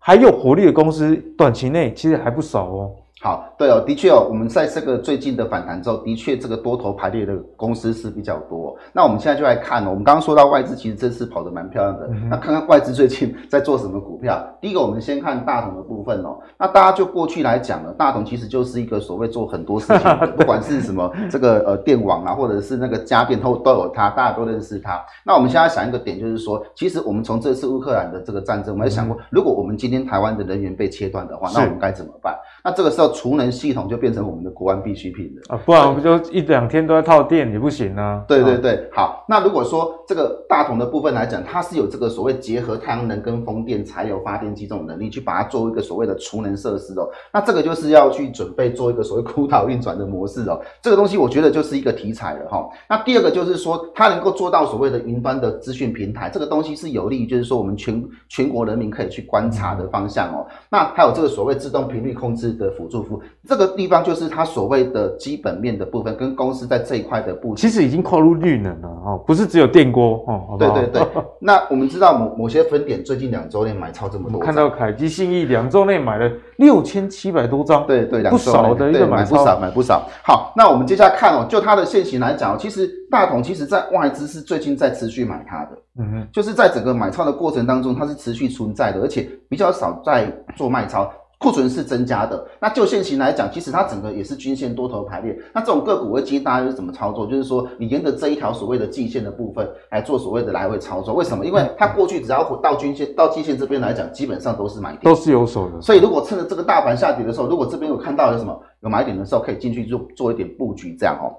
[0.00, 2.96] 还有活力的公司，短期内其实还不少哦。
[3.20, 8.76] 好，对哦，的确哦，我们在这个最近的反弹之后，的确这个多头排列的公司是比较多。
[8.92, 14.38] 那我们现在就来看哦，我们刚刚说到外资其实这次跑得蛮漂亮的，嗯、那看看外资最近在做什么股票。
[14.60, 16.38] 第一个，我们先看大同的部分哦。
[16.56, 25.04] 那大家就过去来讲呢，大同其实就是一个所谓做很多事情的， 不管是什么这个呃电网啊，或者是那个家电都都有它，大家都认识它。
[25.24, 32.32] 那我们现在想一个点，就是说，其实我们从这次乌克兰的这个战争，我们也想过，如果我们今天台湾的人员被切断的话，那我们该怎么办？
[32.64, 35.60] 那这个时候，储能系统就变成我们的国安必需品了啊！
[35.64, 38.24] 不然我们就一两天都要套电也不行啊。
[38.26, 39.24] 对对对，好。
[39.28, 47.08] 那如果说这个大同的部分来讲，它是有这个所谓结合太阳能跟风电、柴油发电机这种能力，去把它作为一个所谓的储能设施哦。
[47.32, 50.60] 那这个就是要去准备做一个所谓孤岛运转的模式哦。
[50.82, 52.68] 这个东西我觉得就是一个题材了哈。
[52.88, 60.46] 那第二个就是说，它能够做到所谓的云端的资讯平台，这个东西是有利于就是说我们全全国人民可以去观察的方向哦。
[60.70, 70.56] 那还有这个所谓自动频率控制的辅助服务，这个地方就是它所谓的基本面的部分，跟公司在这一块的部分，其实已经跨入绿能了哦，不是只有电锅哦。
[70.58, 71.02] 对对对，
[71.40, 80.08] 那我们知道某某些分点最近两周内买超这么多，看到凯基信义两周内买了六千七百多张，对对，不少的一个买，买不少买不少。
[80.22, 91.10] 好，那我们接下来看哦，就它的线型来讲，其实大同其实在外资是最近在持续买它的，嗯哼，就是在整个买超的过程当中，它是持续存在的，而且比较少在做卖超。
[91.38, 95.38] 库存是增加的，那就现行来讲，其实它整个也是均线多头排列。
[95.54, 97.24] 那这种个股，我会建议大家是怎么操作？
[97.26, 101.14] 就是说，你沿着这一条所谓的季线的部分来做所谓的来回操作。
[101.14, 101.46] 为什么？
[101.46, 105.80] 因为它过去只要到均线、到季线这边来讲，基本上都是买点，都是有手的。
[105.80, 111.30] 所以，如果趁着这个大盘下跌的时候，如果这边有看到有什么有买点的时候，可以进去做做一点布局，这样哦。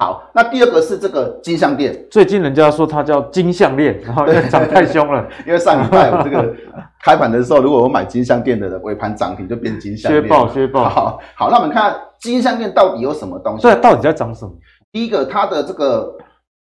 [0.00, 6.54] 好，那第二个是这个金项链，最近人家说它叫金项链，然后因为涨太凶了，因为上礼拜我这个
[7.02, 10.88] 开盘的时候，如果我买金项链的尾盘涨停就变金项链，削爆削爆。
[10.88, 13.62] 好，好，那我们看金项链到底有什么东西？
[13.62, 14.52] 对，到底在涨什么？
[14.92, 16.16] 第一个，它的这个。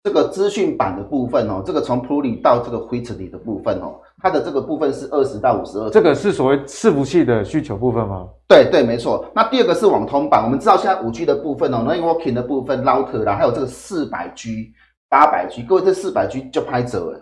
[0.06, 5.90] 这个资讯版的部分哦，这个从 Purley 到这个 Whitley 的部分哦，它的这个部分是二十到五十二。
[5.90, 8.28] 这个是所谓伺服器的需求部分吗？
[8.48, 9.26] 对对，没错。
[9.34, 14.72] 那第二个是网通版，我们知道现在五 G 的部分哦，Networking 的部分，Router 啦，还有这个四百 G、
[15.10, 17.20] 八百 G，各位这四百 G 就拍折了，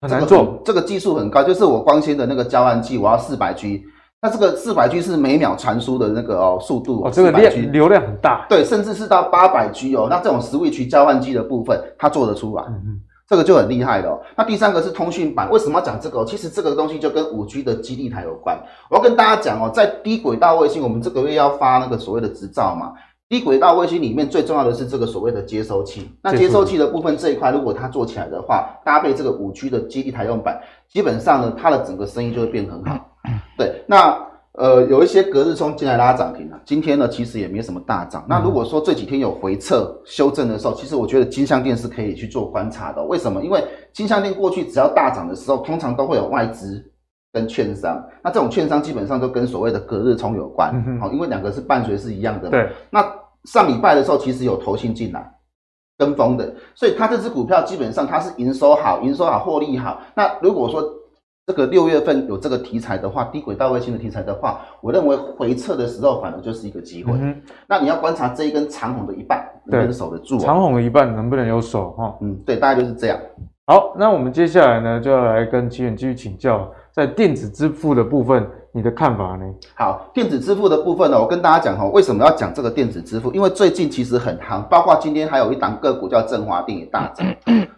[0.00, 0.58] 很难做。
[0.64, 3.84] 这个技术很高，就是我光纤的那个交换器，我要四百 G。
[4.24, 10.06] 那这个四百 G 是每秒传输的那个哦速度哦，这个量流量很大，对，甚至是到八百 G 哦。
[10.08, 14.20] 那这种 Switch 交换机的部分，它做得出来，嗯嗯，这个就很厉害了哦。
[14.36, 16.24] 那第三个是通讯板，为什么要讲这个？
[16.24, 18.56] 其实这个东西就跟五 G 的基地台有关。
[18.88, 22.92] 我要跟大家讲哦，在低轨道卫星，我们这个月要发那个所谓的执照嘛。
[23.28, 26.08] 低轨道卫星里面最重要的是这个所谓的接收器。
[26.22, 33.08] 那接收器的部分这一块，如果它做起来的话，搭配这个五 G 的基地台用板，基本上呢，它的整个生意就会变很好。
[33.56, 34.32] 对，那。
[34.54, 38.22] 呃，有一些隔日冲进来拉涨停了，今天呢其实也没什么大涨。
[38.28, 43.02] 那如果说这几天有回撤修正的时候，其实我觉得金项店是可以去做观察的。
[43.02, 43.42] 为什么？
[43.42, 43.64] 因为
[43.94, 46.84] 金项店过去只要大涨的时候，通常都会有外资
[47.32, 47.98] 跟券商。
[48.22, 50.70] 那这种券商基本上都跟所谓的隔日冲有关，
[51.00, 52.50] 好、因为两个是伴随是一样的嘛。
[52.50, 52.68] 对。
[52.90, 53.02] 那
[53.44, 55.34] 上礼拜的时候，其实有投信进来
[55.96, 60.02] 跟风的，所以它这支股票基本上它是营收好，营收好，获利好。
[60.14, 60.84] 那如果说
[61.44, 67.12] 这个六月份有这个题材的话，低轨道卫星的题材的话，我认为回撤的时候反而就是一个机会。
[67.14, 70.38] 嗯、那你要观察这一根长红的一半能不能守得住、哦？
[70.38, 71.90] 长红的一半能不能有守？
[71.92, 73.18] 哈，嗯，对，大概就是这样。
[73.66, 78.48] 好，那我们接下来呢，就要来跟奇远继续请教，在电子支付的部分。
[78.74, 79.44] 你的看法呢？
[79.74, 83.30] 好，电子支付的部分呢，我跟大家讲哈，为什么要讲这个电子支付？
[83.32, 87.26] 因为最近其实很夯，包括今天还有一档个股叫振华电也大涨。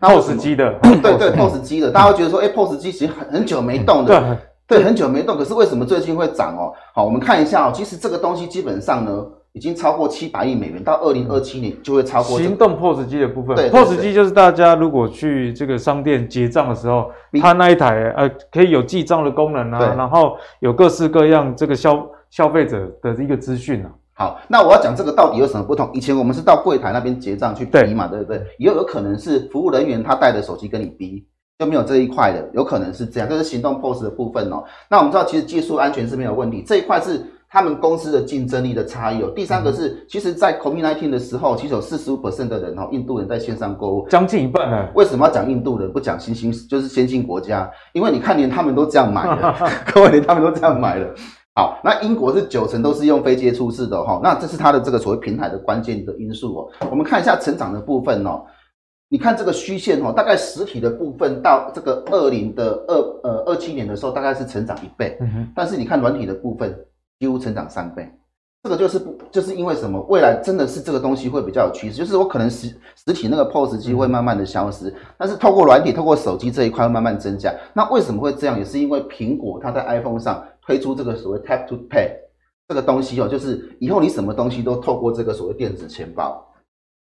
[0.00, 0.72] POS 机的，
[1.02, 4.38] 对对，POS 机的，大家会觉得说，哎，POS 机其实很很久没动的，
[4.68, 6.72] 对，很久没动，可是为什么最近会涨哦？
[6.94, 9.26] 好，我们看一下哦，其实这个东西基本上呢。
[9.54, 13.54] 已经超过七百亿美元，到二零二七年就会超过、这个、行动 POS 机的部分。
[13.54, 23.92] 对，POS 机就是大家如果去这个商店结账的时候，比它那一台呃可以有记账的功能啊，然后有各式各样这个消消费者的一个资讯啊。
[24.14, 25.88] 好，那我要讲这个到底有什么不同？
[25.94, 28.42] 以前我们是到柜台那边结账去比嘛，对，对不对？
[28.58, 31.24] 也有可能是服务人员他带着手机跟你比，
[31.60, 33.28] 就没有这一块的，有可能是这样。
[33.28, 34.64] 这是行动 POS 的部分哦。
[34.90, 37.24] 那我们知道其实技术安全是没有问题，这一块是。
[37.54, 39.30] 他们公司的竞争力的差异哦。
[39.32, 44.88] 第三个是，嗯、其实，在 COVID-19 的时候，其实有四十五 percent 的人哦，印度人在线上购物，将近一半呢。
[44.96, 47.70] 为什么要讲印度人，不讲新兴，就是先进国家？
[47.92, 49.54] 因为你看，连他们都这样买了，
[49.94, 51.08] 各位连他们都这样买了。
[51.54, 56.68] 好，那英国是九成都是用非接触式的哈，那这是它的这个所谓平台的关键的因素哦。
[56.90, 58.44] 我们看一下成长的部分哦，
[59.08, 66.76] 你看这个虚线哦，大概实体的部分到这个二零的二呃二七年的时候，大概是成长一倍，嗯哼，但是你看软体的部分。
[67.20, 68.10] 几乎成长三倍，
[68.62, 70.00] 这个就是不就是因为什么？
[70.08, 77.54] 未来真的是这个东西会比较有趋势，就是我可能实实体那个 POS 机会慢慢的消失，但是透过软体、透过手机这一块会慢慢增加。
[77.72, 78.58] 那为什么会这样？
[78.58, 82.10] 也是因为苹果它在 iPhone 上推出这个所谓 Tap to Pay
[82.68, 86.44] 这个东西哦，就是以后你什么东西都透过这个所谓电子钱包，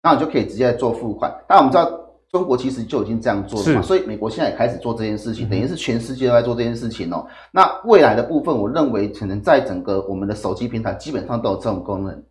[0.03, 1.31] 那你就可以直接做付款。
[1.49, 2.02] 当然我们知道。
[2.33, 7.27] 中国其实就已经这样做了嘛，所以美国现在也开始做这件事情，等于是全世界都在做这件事情哦。
[7.51, 12.23] 那未来的部分，我认为可能在整个我们的手机平台基本上都有这种功能，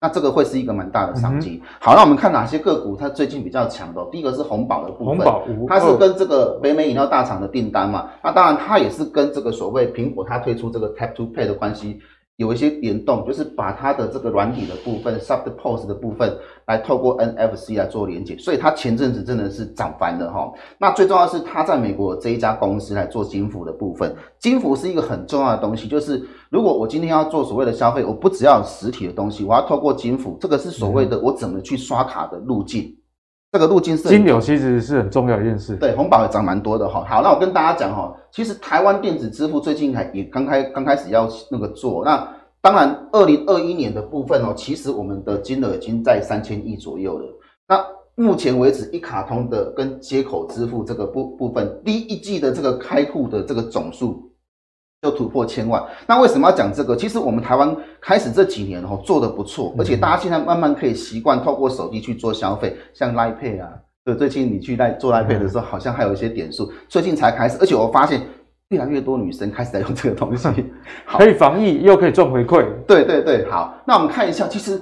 [0.00, 1.60] 那这个会是一个蛮大的商机。
[1.80, 4.00] 好，那我们看哪些个股它最近比较强的？
[4.12, 5.26] 第一个是红宝的部分，
[5.66, 11.98] 它是跟这个北美饮料大厂的订单嘛，那当然它也是跟这个所谓苹果它推出这个 Tap to Pay 的关系。
[12.38, 20.48] 有一些联动，就是把它的这个软体的部分，Sub POS 的部分，来透过 NFC 来做连接，所以它前阵子真的是涨翻了哈。
[20.78, 32.97] 那最重要的是，它在美国这一家公司来做金服的部分，金服是一个很重要的东西，就是如果我今天要做所谓的消费，我不只要有实体的东西，我要透过金服，这个是所谓的我怎么去刷卡的路径。
[33.50, 35.74] 这个路径是金流，其实是很重要的一件事。
[35.76, 37.04] 对，红宝也涨蛮多的哈。
[37.08, 42.04] 好，那我跟大家讲哈，其实台湾电子支付最近还也刚开刚开始要那个做。
[42.04, 42.28] 那
[42.60, 47.26] 当然，二零二一年的部分哦，其实我们的金额已经在三千亿左右了。
[47.66, 47.82] 那
[48.16, 54.30] 目前为止，一卡通的跟接口支付这个部部分，第一季的这个开户的这个总数
[55.02, 55.82] 就突破千万。
[56.06, 56.96] 那为什么要讲这个？
[56.96, 63.68] 其实我们台湾开始这几年哦做的不错，而且大家现在慢慢可以习惯透过手机去做消费，像 Line Pay 啊。
[64.04, 67.58] 对，最近你去来做 Line Pay 的时候，好像还有一些点数，最近才开始。
[67.60, 68.20] 而且我发现
[68.70, 70.48] 越来越多女生开始在用这个东西，
[71.06, 72.64] 可以防疫又可以赚回馈。
[72.86, 74.80] 对对对，好，那我们看一下，其实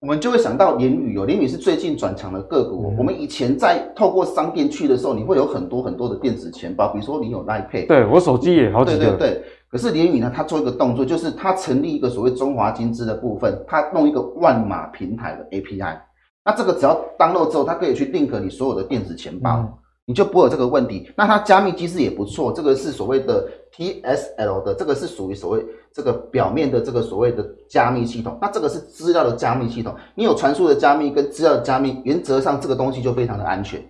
[0.00, 2.94] 我们就会想到联宇哦，联宇是最近转强的个股。
[2.96, 8.98] 我们以前在透过商店去的时候，你会有很多很多的电子钱包，比如说你有 Line Pay，对我手机也好几个。
[8.98, 9.44] 对对对。
[9.68, 15.98] 可是联宇呢，它做一个动作，就是它成立一个所谓中华金资的部分，它弄一个万马平台的 API。
[16.44, 19.68] 那这个只要 download 之后，它可以去 link 你所有的电子钱包，嗯、
[20.06, 21.10] 你就不会有这个问题。
[21.16, 23.46] 那它加密机制也不错，这个是所谓的
[23.76, 28.38] TSL 的，这个是属于所谓这个表面的这个所谓的加密系统。
[28.40, 33.80] 那这个是资料的加密系统，你有传输的加密跟资料的加密，原则上这个东西就非常的安全。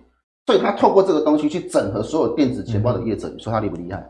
[0.47, 4.03] 所以它透过这个东西去整合所有电子钱包的业者，嗯、你说它厉不厉害？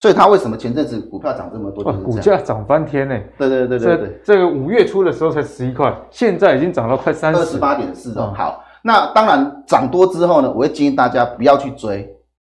[0.00, 1.84] 所以它为什么前阵子股票涨这么多？
[1.84, 3.16] 哇，股价涨翻天呢！
[3.38, 8.34] 对对对对对，这个五月初的时候才十一块，现在已经涨到快三十，八点四哦。
[8.36, 12.02] 好，那当然涨多之后呢，我会建议大家不要去追，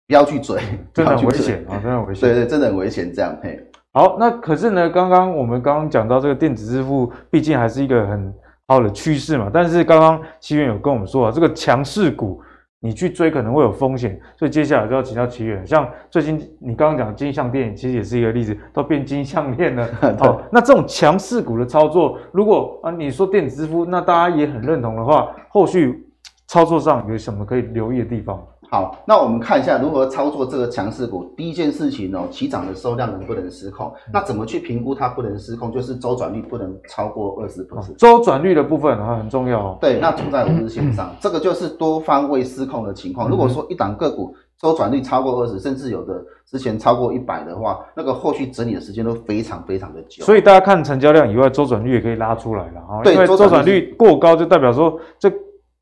[0.07, 0.61] 不要去追，
[0.93, 2.29] 真的很危险啊，真的很危险。
[2.29, 3.11] 对对，真的很危险。
[3.11, 3.59] 这样嘿，
[3.97, 8.31] 好，那可是呢，刚刚我们刚刚讲到这个电子支付，毕竟还是一个很
[8.69, 9.51] 好的趋势嘛。
[9.51, 12.43] 但是刚刚奇源有跟我们说啊，这个强势股。
[12.79, 15.67] 你去追可能会有风险，所以接下来就要请教奇源。
[15.67, 19.89] 像最近你刚刚讲的金项链，其实也是一个例子，都变金项链了。
[20.19, 26.07] 好、哦， 那这种强势股的操作，如果啊你说电子支付，那大家也很认同的话，后续
[26.47, 28.47] 操作上有什么可以留意的地方？
[28.69, 31.33] 好，那我们看一下如何操作这个强势股。
[31.37, 33.93] 第一件事情哦，起涨的时候量能不能失控。
[34.13, 35.71] 那怎么去评估它不能失控？
[35.71, 37.95] 就是周转率不能超过二十%。
[37.97, 39.79] 周转率的部分啊很重要哦。
[39.81, 43.29] 对，那走在五日线上，这个就是多方位失控的情况。
[43.29, 50.25] 如果说一档个股周转率超过二十，甚至有的之前超过一百的话，那个后续整理的时间都非常非常的久。
[50.25, 53.01] 所以大家看成交量以外，周转率也可以拉出来了啊。
[53.05, 55.33] 对，因为周转率过高就代表说这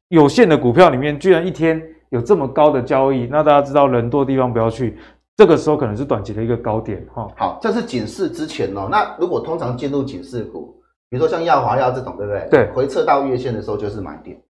[0.08, 1.82] 有限的股票里面居然一天。
[2.14, 4.96] 有这么高的交易，那大家知道人多的地方不要去，
[5.36, 7.28] 这个时候可能是短期的一个高点哈。
[7.36, 8.86] 好，这是警示之前哦。
[8.88, 10.76] 那如果通常进入警示股，
[11.10, 12.48] 比如说像耀华药这种，对不对？
[12.48, 12.70] 对。
[12.72, 14.40] 回撤到月线的时候就是买点。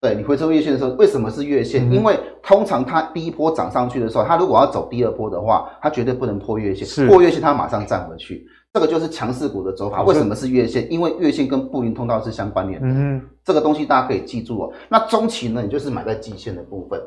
[0.00, 1.88] 对，你回撤月线的时候，为什么是月线？
[1.88, 6.84] 嗯、因为通常它第一波涨上去的时候，它如果要走第二波的话，它绝对不能破月线。
[6.84, 7.06] 是。
[7.06, 8.44] 破月线它马上站回去。
[8.72, 10.90] 这个就是强势股的走法，为什么是月线？
[10.92, 12.86] 因为月线跟布林通道是相关联的。
[12.88, 14.72] 嗯，这个东西大家可以记住哦。
[14.88, 17.00] 那中期呢，你就是买在季线的部分。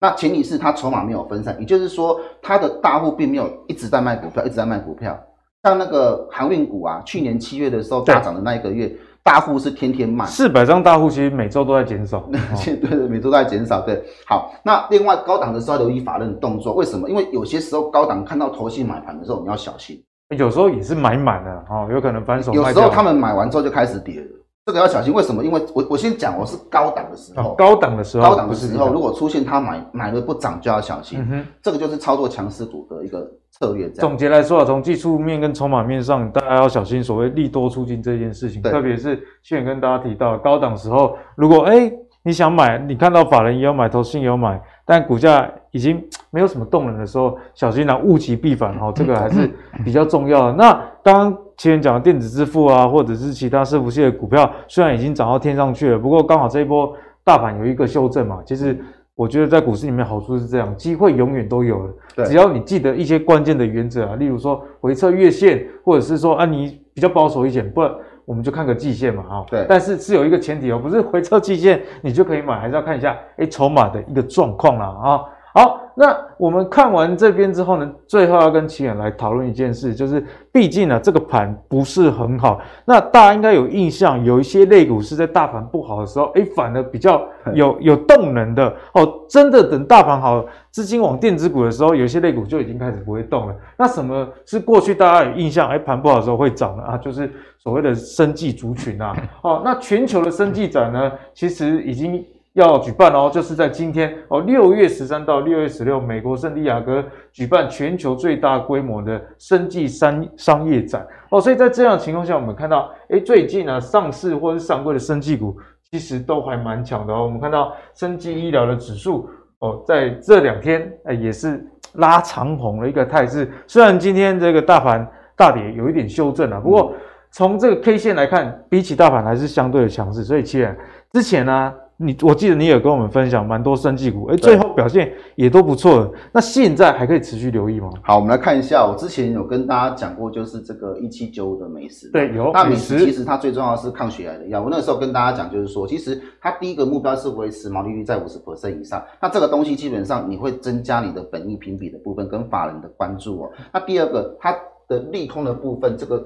[0.00, 5.16] 那前提是它筹码没有分散，也就是说，它的大户并没有一直在卖股票，一直在卖股票。
[5.62, 8.92] 像那个航运股啊，去年七月的时候大涨的那一个月，
[9.22, 10.24] 大户是天天卖。
[10.26, 12.20] 四百张大户其实每周都在减少。
[12.30, 13.80] 对对，每周都在减少。
[13.82, 14.52] 对，好。
[14.64, 17.08] 那另外高档的时候留意法人的动作，为什么？
[17.08, 20.02] 因为有些时候高档看到投信买盘的时候，你要小心。
[20.36, 22.52] 有时候也是买满了哦，有可能反手。
[22.52, 24.26] 有时候他们买完之后就开始跌了，
[24.66, 25.12] 这个要小心。
[25.12, 25.42] 为什么？
[25.42, 31.18] 因为我我先讲，我是高档的时候，高档的时候，高档的时候，如果出现他买买了不涨，就要小心。
[31.22, 33.88] 嗯哼，这个就是操作强势股的一个策略。
[33.90, 38.60] 总结来说啊，从技术面跟筹码面上，大家要小心所谓利多出尽这件事情。
[38.60, 41.90] 特别是去年跟大家提到高档时候，如果哎
[42.22, 44.60] 你想买，你看到法人也有买，投信也有买。
[44.88, 49.50] 但股价已经 没有什么动能的时候，小心啊，物极必反哈， 这个还是
[49.84, 50.54] 比较重要的。
[50.54, 50.72] 那
[51.04, 56.90] 刚刚前面讲的电子支付啊，或者是其他伺服器的股票，虽然已经涨到天上去了，不过刚好这一波
[57.22, 58.78] 大盘有一个修正嘛，其实
[59.14, 62.24] 我觉得在股市里面好处是这样，机会永远都有的。
[62.24, 67.92] 只要你记得一些关键的原则啊，例如说回撤月线，或者是说啊你比较保守一点，不然。
[68.28, 75.24] 我们就看个季线嘛，哈，对，但是是有一个前提哦，不是回撤季线你就可以买，还是要看一下哎筹码的一个状况啦，啊，
[75.54, 75.82] 好。
[76.00, 82.60] 那我们看完这边之后呢，最后要跟奇远来讨论一件事，就是毕竟呢这个盘不是很好。
[82.84, 89.12] 那大家应该有印象，有一些类股是在大盘不好的时候，哎，反而比较 有有动能的哦。
[89.28, 93.56] 真的等大盘好，资金往电子股的时候，有些类股就已经开始不会动了。
[93.76, 95.68] 那什么是过去大家有印象？
[95.68, 97.28] 哎，盘不好的时候会涨的啊，就是
[97.58, 99.16] 所谓的生技族群啊。
[99.42, 102.24] 哦，那全球的生技展呢，其实已经。
[102.60, 115.56] 要举办哦，就是在今天哦，六月十三到六月十六，美国圣地亚哥举办全球最大规模的生技商商业展哦，所以在这样的情况下，我们看到，诶，最近呢上市或是上柜的生技股
[115.90, 117.24] 其实都还蛮强的哦。
[117.24, 119.28] 我们看到生技医疗的指数
[119.60, 123.50] 哦，在这两天诶也是拉长红的一个态势。
[123.66, 125.06] 虽然今天这个大盘
[125.36, 126.92] 大跌有一点修正啊，不过
[127.30, 130.24] 从这个 K 线来看，比起大盘还是相对的强势。
[130.24, 130.76] 所以，其实
[131.12, 131.74] 之前呢。
[132.00, 136.14] 你我记得你也跟我们分享蛮多生技股，哎，最后表现也都不错。
[136.30, 137.90] 那现在还可以持续留意吗？
[138.04, 142.08] 好，我们来看一下，我之前有跟大家讲过，就是这个一七九五的美食。
[142.12, 142.52] 对，有。
[142.52, 144.62] 那美食其实它最重要的是抗血癌的药。
[144.62, 149.02] 我那个时候跟大家讲，就是说，其实它第一个目标是维持毛利率在五十 percent 以上。
[149.20, 153.50] 那这个东西基本上你会增加你的本益评比的部分跟法人的关注哦。
[153.72, 156.24] 那第二个，它的利空的部分，这个。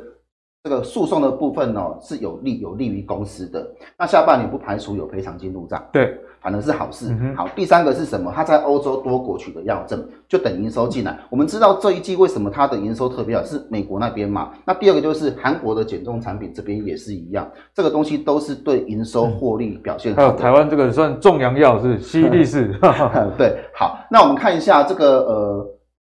[0.64, 3.68] 这个诉讼的部分哦，是有利有利于公司的。
[3.98, 7.08] 那下半年不排除有赔偿金入账，对，反而是好事。
[7.20, 8.32] 嗯、好，第三个是什么？
[8.32, 11.18] 它在欧洲多国取得药证，就等营收进来。
[11.30, 14.52] 我们知道这一季为什么它的营收特别好，是美国那边嘛？
[14.64, 20.22] 那第二个就是韩国的减重产品这边也是一样，这个东西都是对营收获利表现好。
[20.22, 22.72] 还有台湾这个算重阳药是西力士，
[23.36, 23.58] 对。
[23.74, 25.66] 好，那我们看一下这个呃，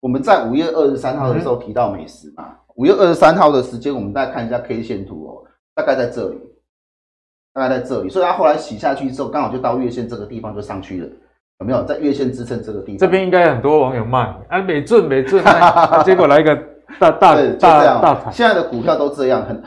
[0.00, 2.44] 我们在五月二十三号的时候提到美食嘛。
[2.46, 5.44] 嗯五月二十三号的时间，我们再看一下 K 线图哦，
[5.74, 6.38] 大概在这里，
[7.52, 11.08] 大概在这里，所以它后来洗下去之后，刚好就到月线这个地方就上去了，
[11.60, 11.84] 有没有？
[11.84, 15.42] 在月线支撑这个地方，这边应该很多网友骂你，啊，没准没准，
[16.04, 16.56] 结果来一个
[17.00, 19.62] 大大大大盘，现在的股票都这样很。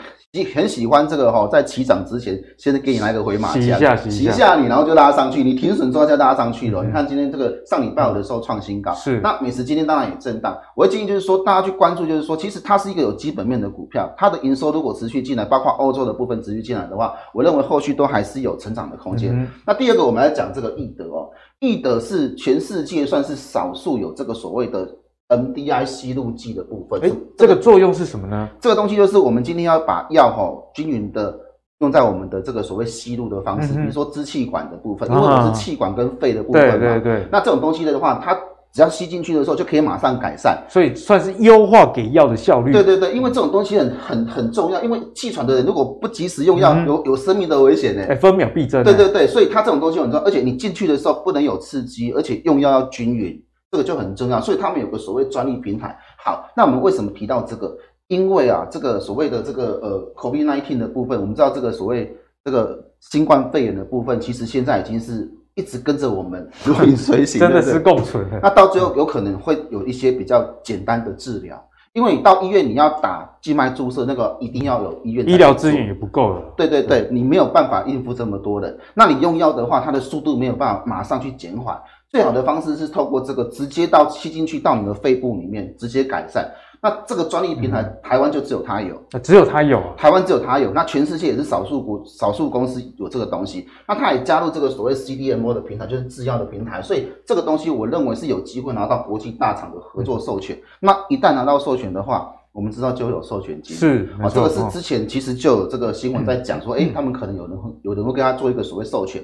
[0.54, 6.84] 很喜欢这个哈，在起涨之前，先给你来个回马枪，洗一下，洗一下你，然后就拉上去，你停损之后再拉上去了。
[6.84, 10.56] 嗯、你看今天这个上礼拜五的时候创新高，是那美食今天当然也震荡。
[10.76, 19.36] 我的建议就是说，大家去关注，就是说，其实它是一个有基本面的股票，它的营收如果持续进来，包括欧洲的部分持续进来的话，我认为后续都还是有成长的空间。
[19.36, 21.30] 嗯、那第二个，我们来讲这个易德哦，
[21.62, 24.88] 易德是全世界算是少数有这个所谓的。
[25.30, 28.50] MDI 吸入剂的部分，哎，这个作用是什么呢？
[28.62, 31.38] 这个东西就是我们今天要把药哈均匀的
[31.80, 36.78] 用在我们的这个所谓吸入的方式，比如说支气管的部分，因为我是气管跟肺的部分嘛。
[36.78, 37.28] 对对对。
[37.32, 38.34] 那这种东西的话，它
[38.72, 42.72] 只要吸进去的时候就可以马上改善，所以算是优化给药的效率。
[42.72, 48.06] 对对对，因为这种东西很很很重要，因为气喘的人如果不及时用药，有有生命的危险呢。
[48.08, 48.82] 哎，分秒必争。
[48.82, 53.38] 对对对，所以它这种东西很重要，而且你进去的时候不能有刺激，而且用药要均匀。
[53.72, 55.98] 这个就很重要，所以他们有个所谓专利平台。
[56.18, 57.78] 好，那我们为什么提到这个？
[58.08, 62.10] 因为啊，这个所谓的这个呃，COVID-19 的部分，我们知道这个所谓
[62.46, 68.26] 这个新冠肺炎的部分，其实现在已经是一直跟着我们 如影随形，真的是共存。
[68.42, 71.62] 那到最后有可能会有一些比较简单的治疗，
[71.92, 76.42] 因为你到医院你要打静脉注射，那个一定要有医院医疗资源也不够了。
[76.56, 78.80] 对对对，你没有办法应付这么多人。
[78.94, 81.78] 那你用药的话，它的速度没有办法马上去减缓。
[82.10, 86.50] 最好的方式是透过这个直接到吸进去到你的肺部里面直接改善。
[86.80, 90.72] 那这个专利平台，嗯、台湾就只有它有，只有它有，台湾只有它有。
[90.72, 93.68] 那全世界也是少数国少数公司有这个东西。
[93.88, 96.80] 那它也加入这个所谓 CDMO 的平台，就是制药的平台。
[96.82, 100.56] 所以这个东西我认为是有机会拿到国际大厂的合作授权。
[100.56, 103.76] 嗯、那一旦拿到授权的话，我们知道就会有授权金。
[103.76, 109.20] 是，啊，这个是之前其实就有这个新闻在讲说，哎、嗯欸，他们可能有人会有人会跟他做一个所谓授权。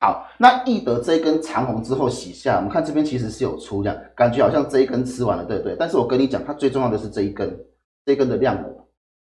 [0.00, 5.74] 好，那易德这一根长红之后洗下，我们看这边其实是有出量，感觉好像这一根吃完了，对不对？
[5.76, 7.58] 但是我跟你讲，它最重要的是这一根，
[8.06, 8.72] 这一根的量能。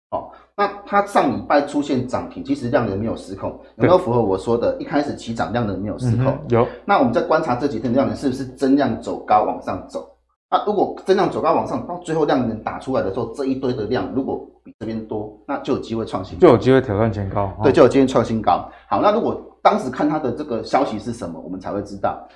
[0.10, 4.78] 好，那它上礼拜出现涨停，其实量能没有失控，有没有符合我说的？
[4.80, 6.68] 一开始起涨量能没有失控，嗯、有。
[6.86, 10.08] 那我们在观察这几天的量能是不是增量走高往上走？
[10.50, 18.70] 那如果增量走高往上，到最后量能打出来的时候，这一堆的量如果比这边多，那就有机会创新，就有机会挑战前高，对，就有机会创新高。
[18.88, 22.28] 好，那如果当时看他的这个消息是什么，我们才会知道。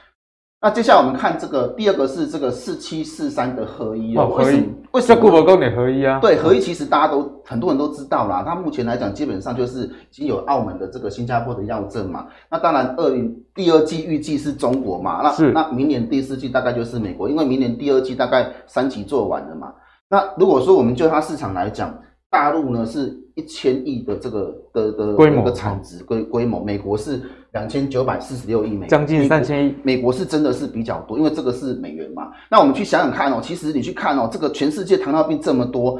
[0.59, 5.21] 那接下来我们看这个第二个是这个四七四三的合一哦，合一为什么？
[5.21, 6.19] 顾博跟你合一啊？
[6.19, 8.43] 对，合一其实大家都很多人都知道啦。
[8.43, 12.25] 它目前来讲，基本上就是已经有澳门的这个新加坡的药证嘛。
[12.49, 15.21] 那当然，二零第二季预计是中国嘛。
[15.21, 19.71] 那是那明年第四季大概就是美国，因为明年第二季大概三期做完了嘛。
[20.09, 21.95] 那如果说我们就它市场来讲，
[22.32, 27.22] 大陆呢是一千亿的这个的的规模的产值规规模，美国是。
[27.54, 29.74] 两千九百四十六亿美元，将近三千亿。
[29.82, 32.30] 美国是真的是比较多，因为这个是美元嘛。
[32.52, 36.00] 那我们去想想看哦，其实你去看哦，这个全世界糖尿病这么多，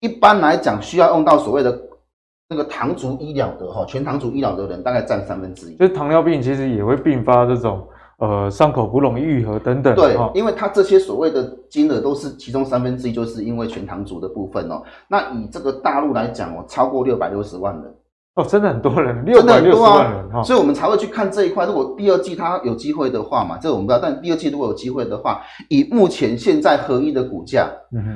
[0.00, 1.78] 一般来讲需要用到所谓的
[2.48, 5.76] 那个糖足医疗的哈，全糖足医疗的人大概占三分之一。
[5.76, 7.86] 就是糖尿病其实也会并发这种
[8.18, 9.94] 呃伤口不容易愈合等等。
[9.96, 14.82] 对，因为它这些所谓的金额都是其中三分之一，就是因为全糖族的部分哦。
[15.08, 17.94] 那以这个大陆来讲哦，超过六百六十万人。
[18.38, 21.66] 哦，真的很多人，六百六十万人哈，所以我们才会去看这一块。
[21.66, 24.00] 如果第二季它有机会的话嘛，这个我们不知道。
[24.00, 27.68] 但第二季如果有机会的话，以目前现在合一的股价，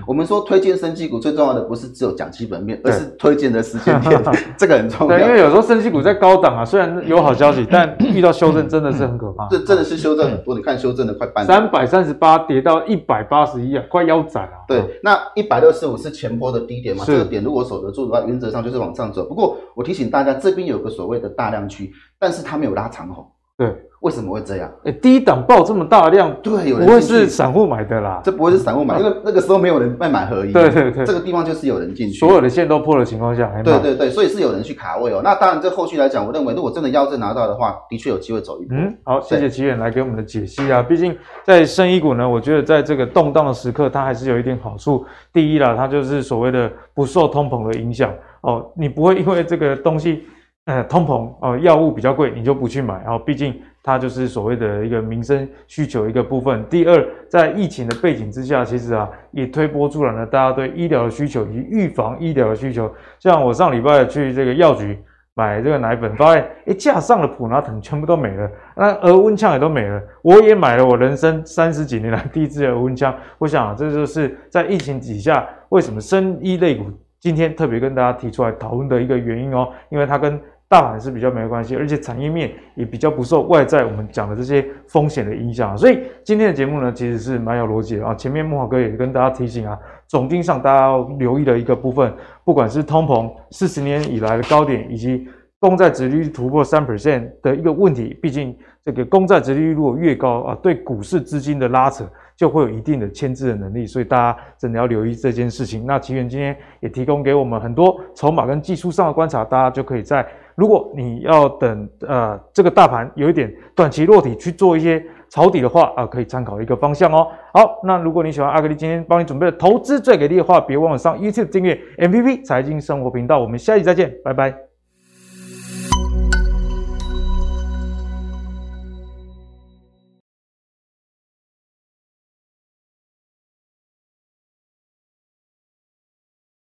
[0.06, 4.22] 我们说推荐生技股最重要的不是只有讲基本面，而是推荐的时间点，
[4.56, 5.18] 这个很重要。
[5.18, 9.48] 对，因为有时候生技股在高档啊，虽然有好消息，但 遇到修正真的是很可怕。
[9.50, 14.52] 这真的是修正很多，你看修正的快半三百三十八跌到一百八十一啊，快腰斩了。
[14.68, 17.02] 对，那一百六十五是前波的低点嘛？
[17.04, 19.24] 这个点如果守得住的话，原则上就是往上走。
[19.24, 20.92] 不过我提醒大家，这边有个。
[20.92, 24.70] 所谓的大量区，但是它没有拉长红，对，为什么会这样？
[24.84, 28.20] 哎，低档爆这么大量，对，有人不会是散户买的啦？
[28.22, 35.22] 这不会是散户买，因为那个时候没有人卖买合一，对对对，这个地方就是有人进去，所有的线都破的情况下，对对对，所以是有人去卡位哦。
[35.24, 38.76] 那当然，这后续来讲，我认为如果真的腰证拿到的话，的确有机会走一波。
[38.76, 40.82] 嗯，好，谢谢奇远来给我们的解析啊。
[40.82, 45.06] 毕竟在生医股呢，我觉得在这个动荡的时刻，它还是有一点好处。
[45.32, 50.24] 第一啦，它就是所谓的不受通膨的影响哦，你不会因为这个东西。
[50.66, 52.94] 呃，通膨哦，药物比较贵，你就不去买。
[53.02, 56.64] 然后，毕竟它就是所谓的一个民生需求一个部分。
[56.70, 62.88] 第二，在疫情的背景之下，其实啊，也推波助澜了大家对医疗的需求以及预防医疗的需求。
[63.18, 64.96] 像我上礼拜去这个药局
[65.34, 70.00] 买这个奶粉，发现一架上的普拿疼全部都没了，那额温枪也都没了。
[70.22, 73.12] 我也买了我人生三十几年来第一支额温枪。
[73.38, 76.84] 我想啊，这就是在疫情底下，为什么生医类股
[77.22, 88.12] 今天特别跟大家提出来讨论的一个原因哦，因为它跟大盘是比较没关系，而且产业面也比较不受外在我们讲的这些风险的影响，所以今天的节目呢，其实是蛮有逻辑的啊。
[88.12, 92.12] 前面木华哥也跟大家提醒啊，总经上大家要留意的一个部分，
[92.44, 95.28] 不管是通膨四十年以来的高点，以及
[95.60, 98.52] 公债殖利率突破三 percent 的一个问题，毕竟
[98.82, 102.04] 这个公债殖利率如果越高啊，对股市资金的拉扯。
[102.42, 105.86] 就会有一定的牵制的能力，所以大家真的要留意这件事情。
[105.86, 110.26] 那奇源今天也提供给我们很多筹码跟技术上的观察，大家就可以在
[110.56, 117.28] 如果你要等呃这个大盘有一点短期落底去做一些抄底的话啊、可以参考一个方向哦。
[117.54, 123.38] 好，那如果你喜欢阿格力今天帮你准备的投资最给力的话，别忘了上 YouTube 订阅 MVP 财经生活频道。
[123.38, 124.71] 我们下期再见，拜拜。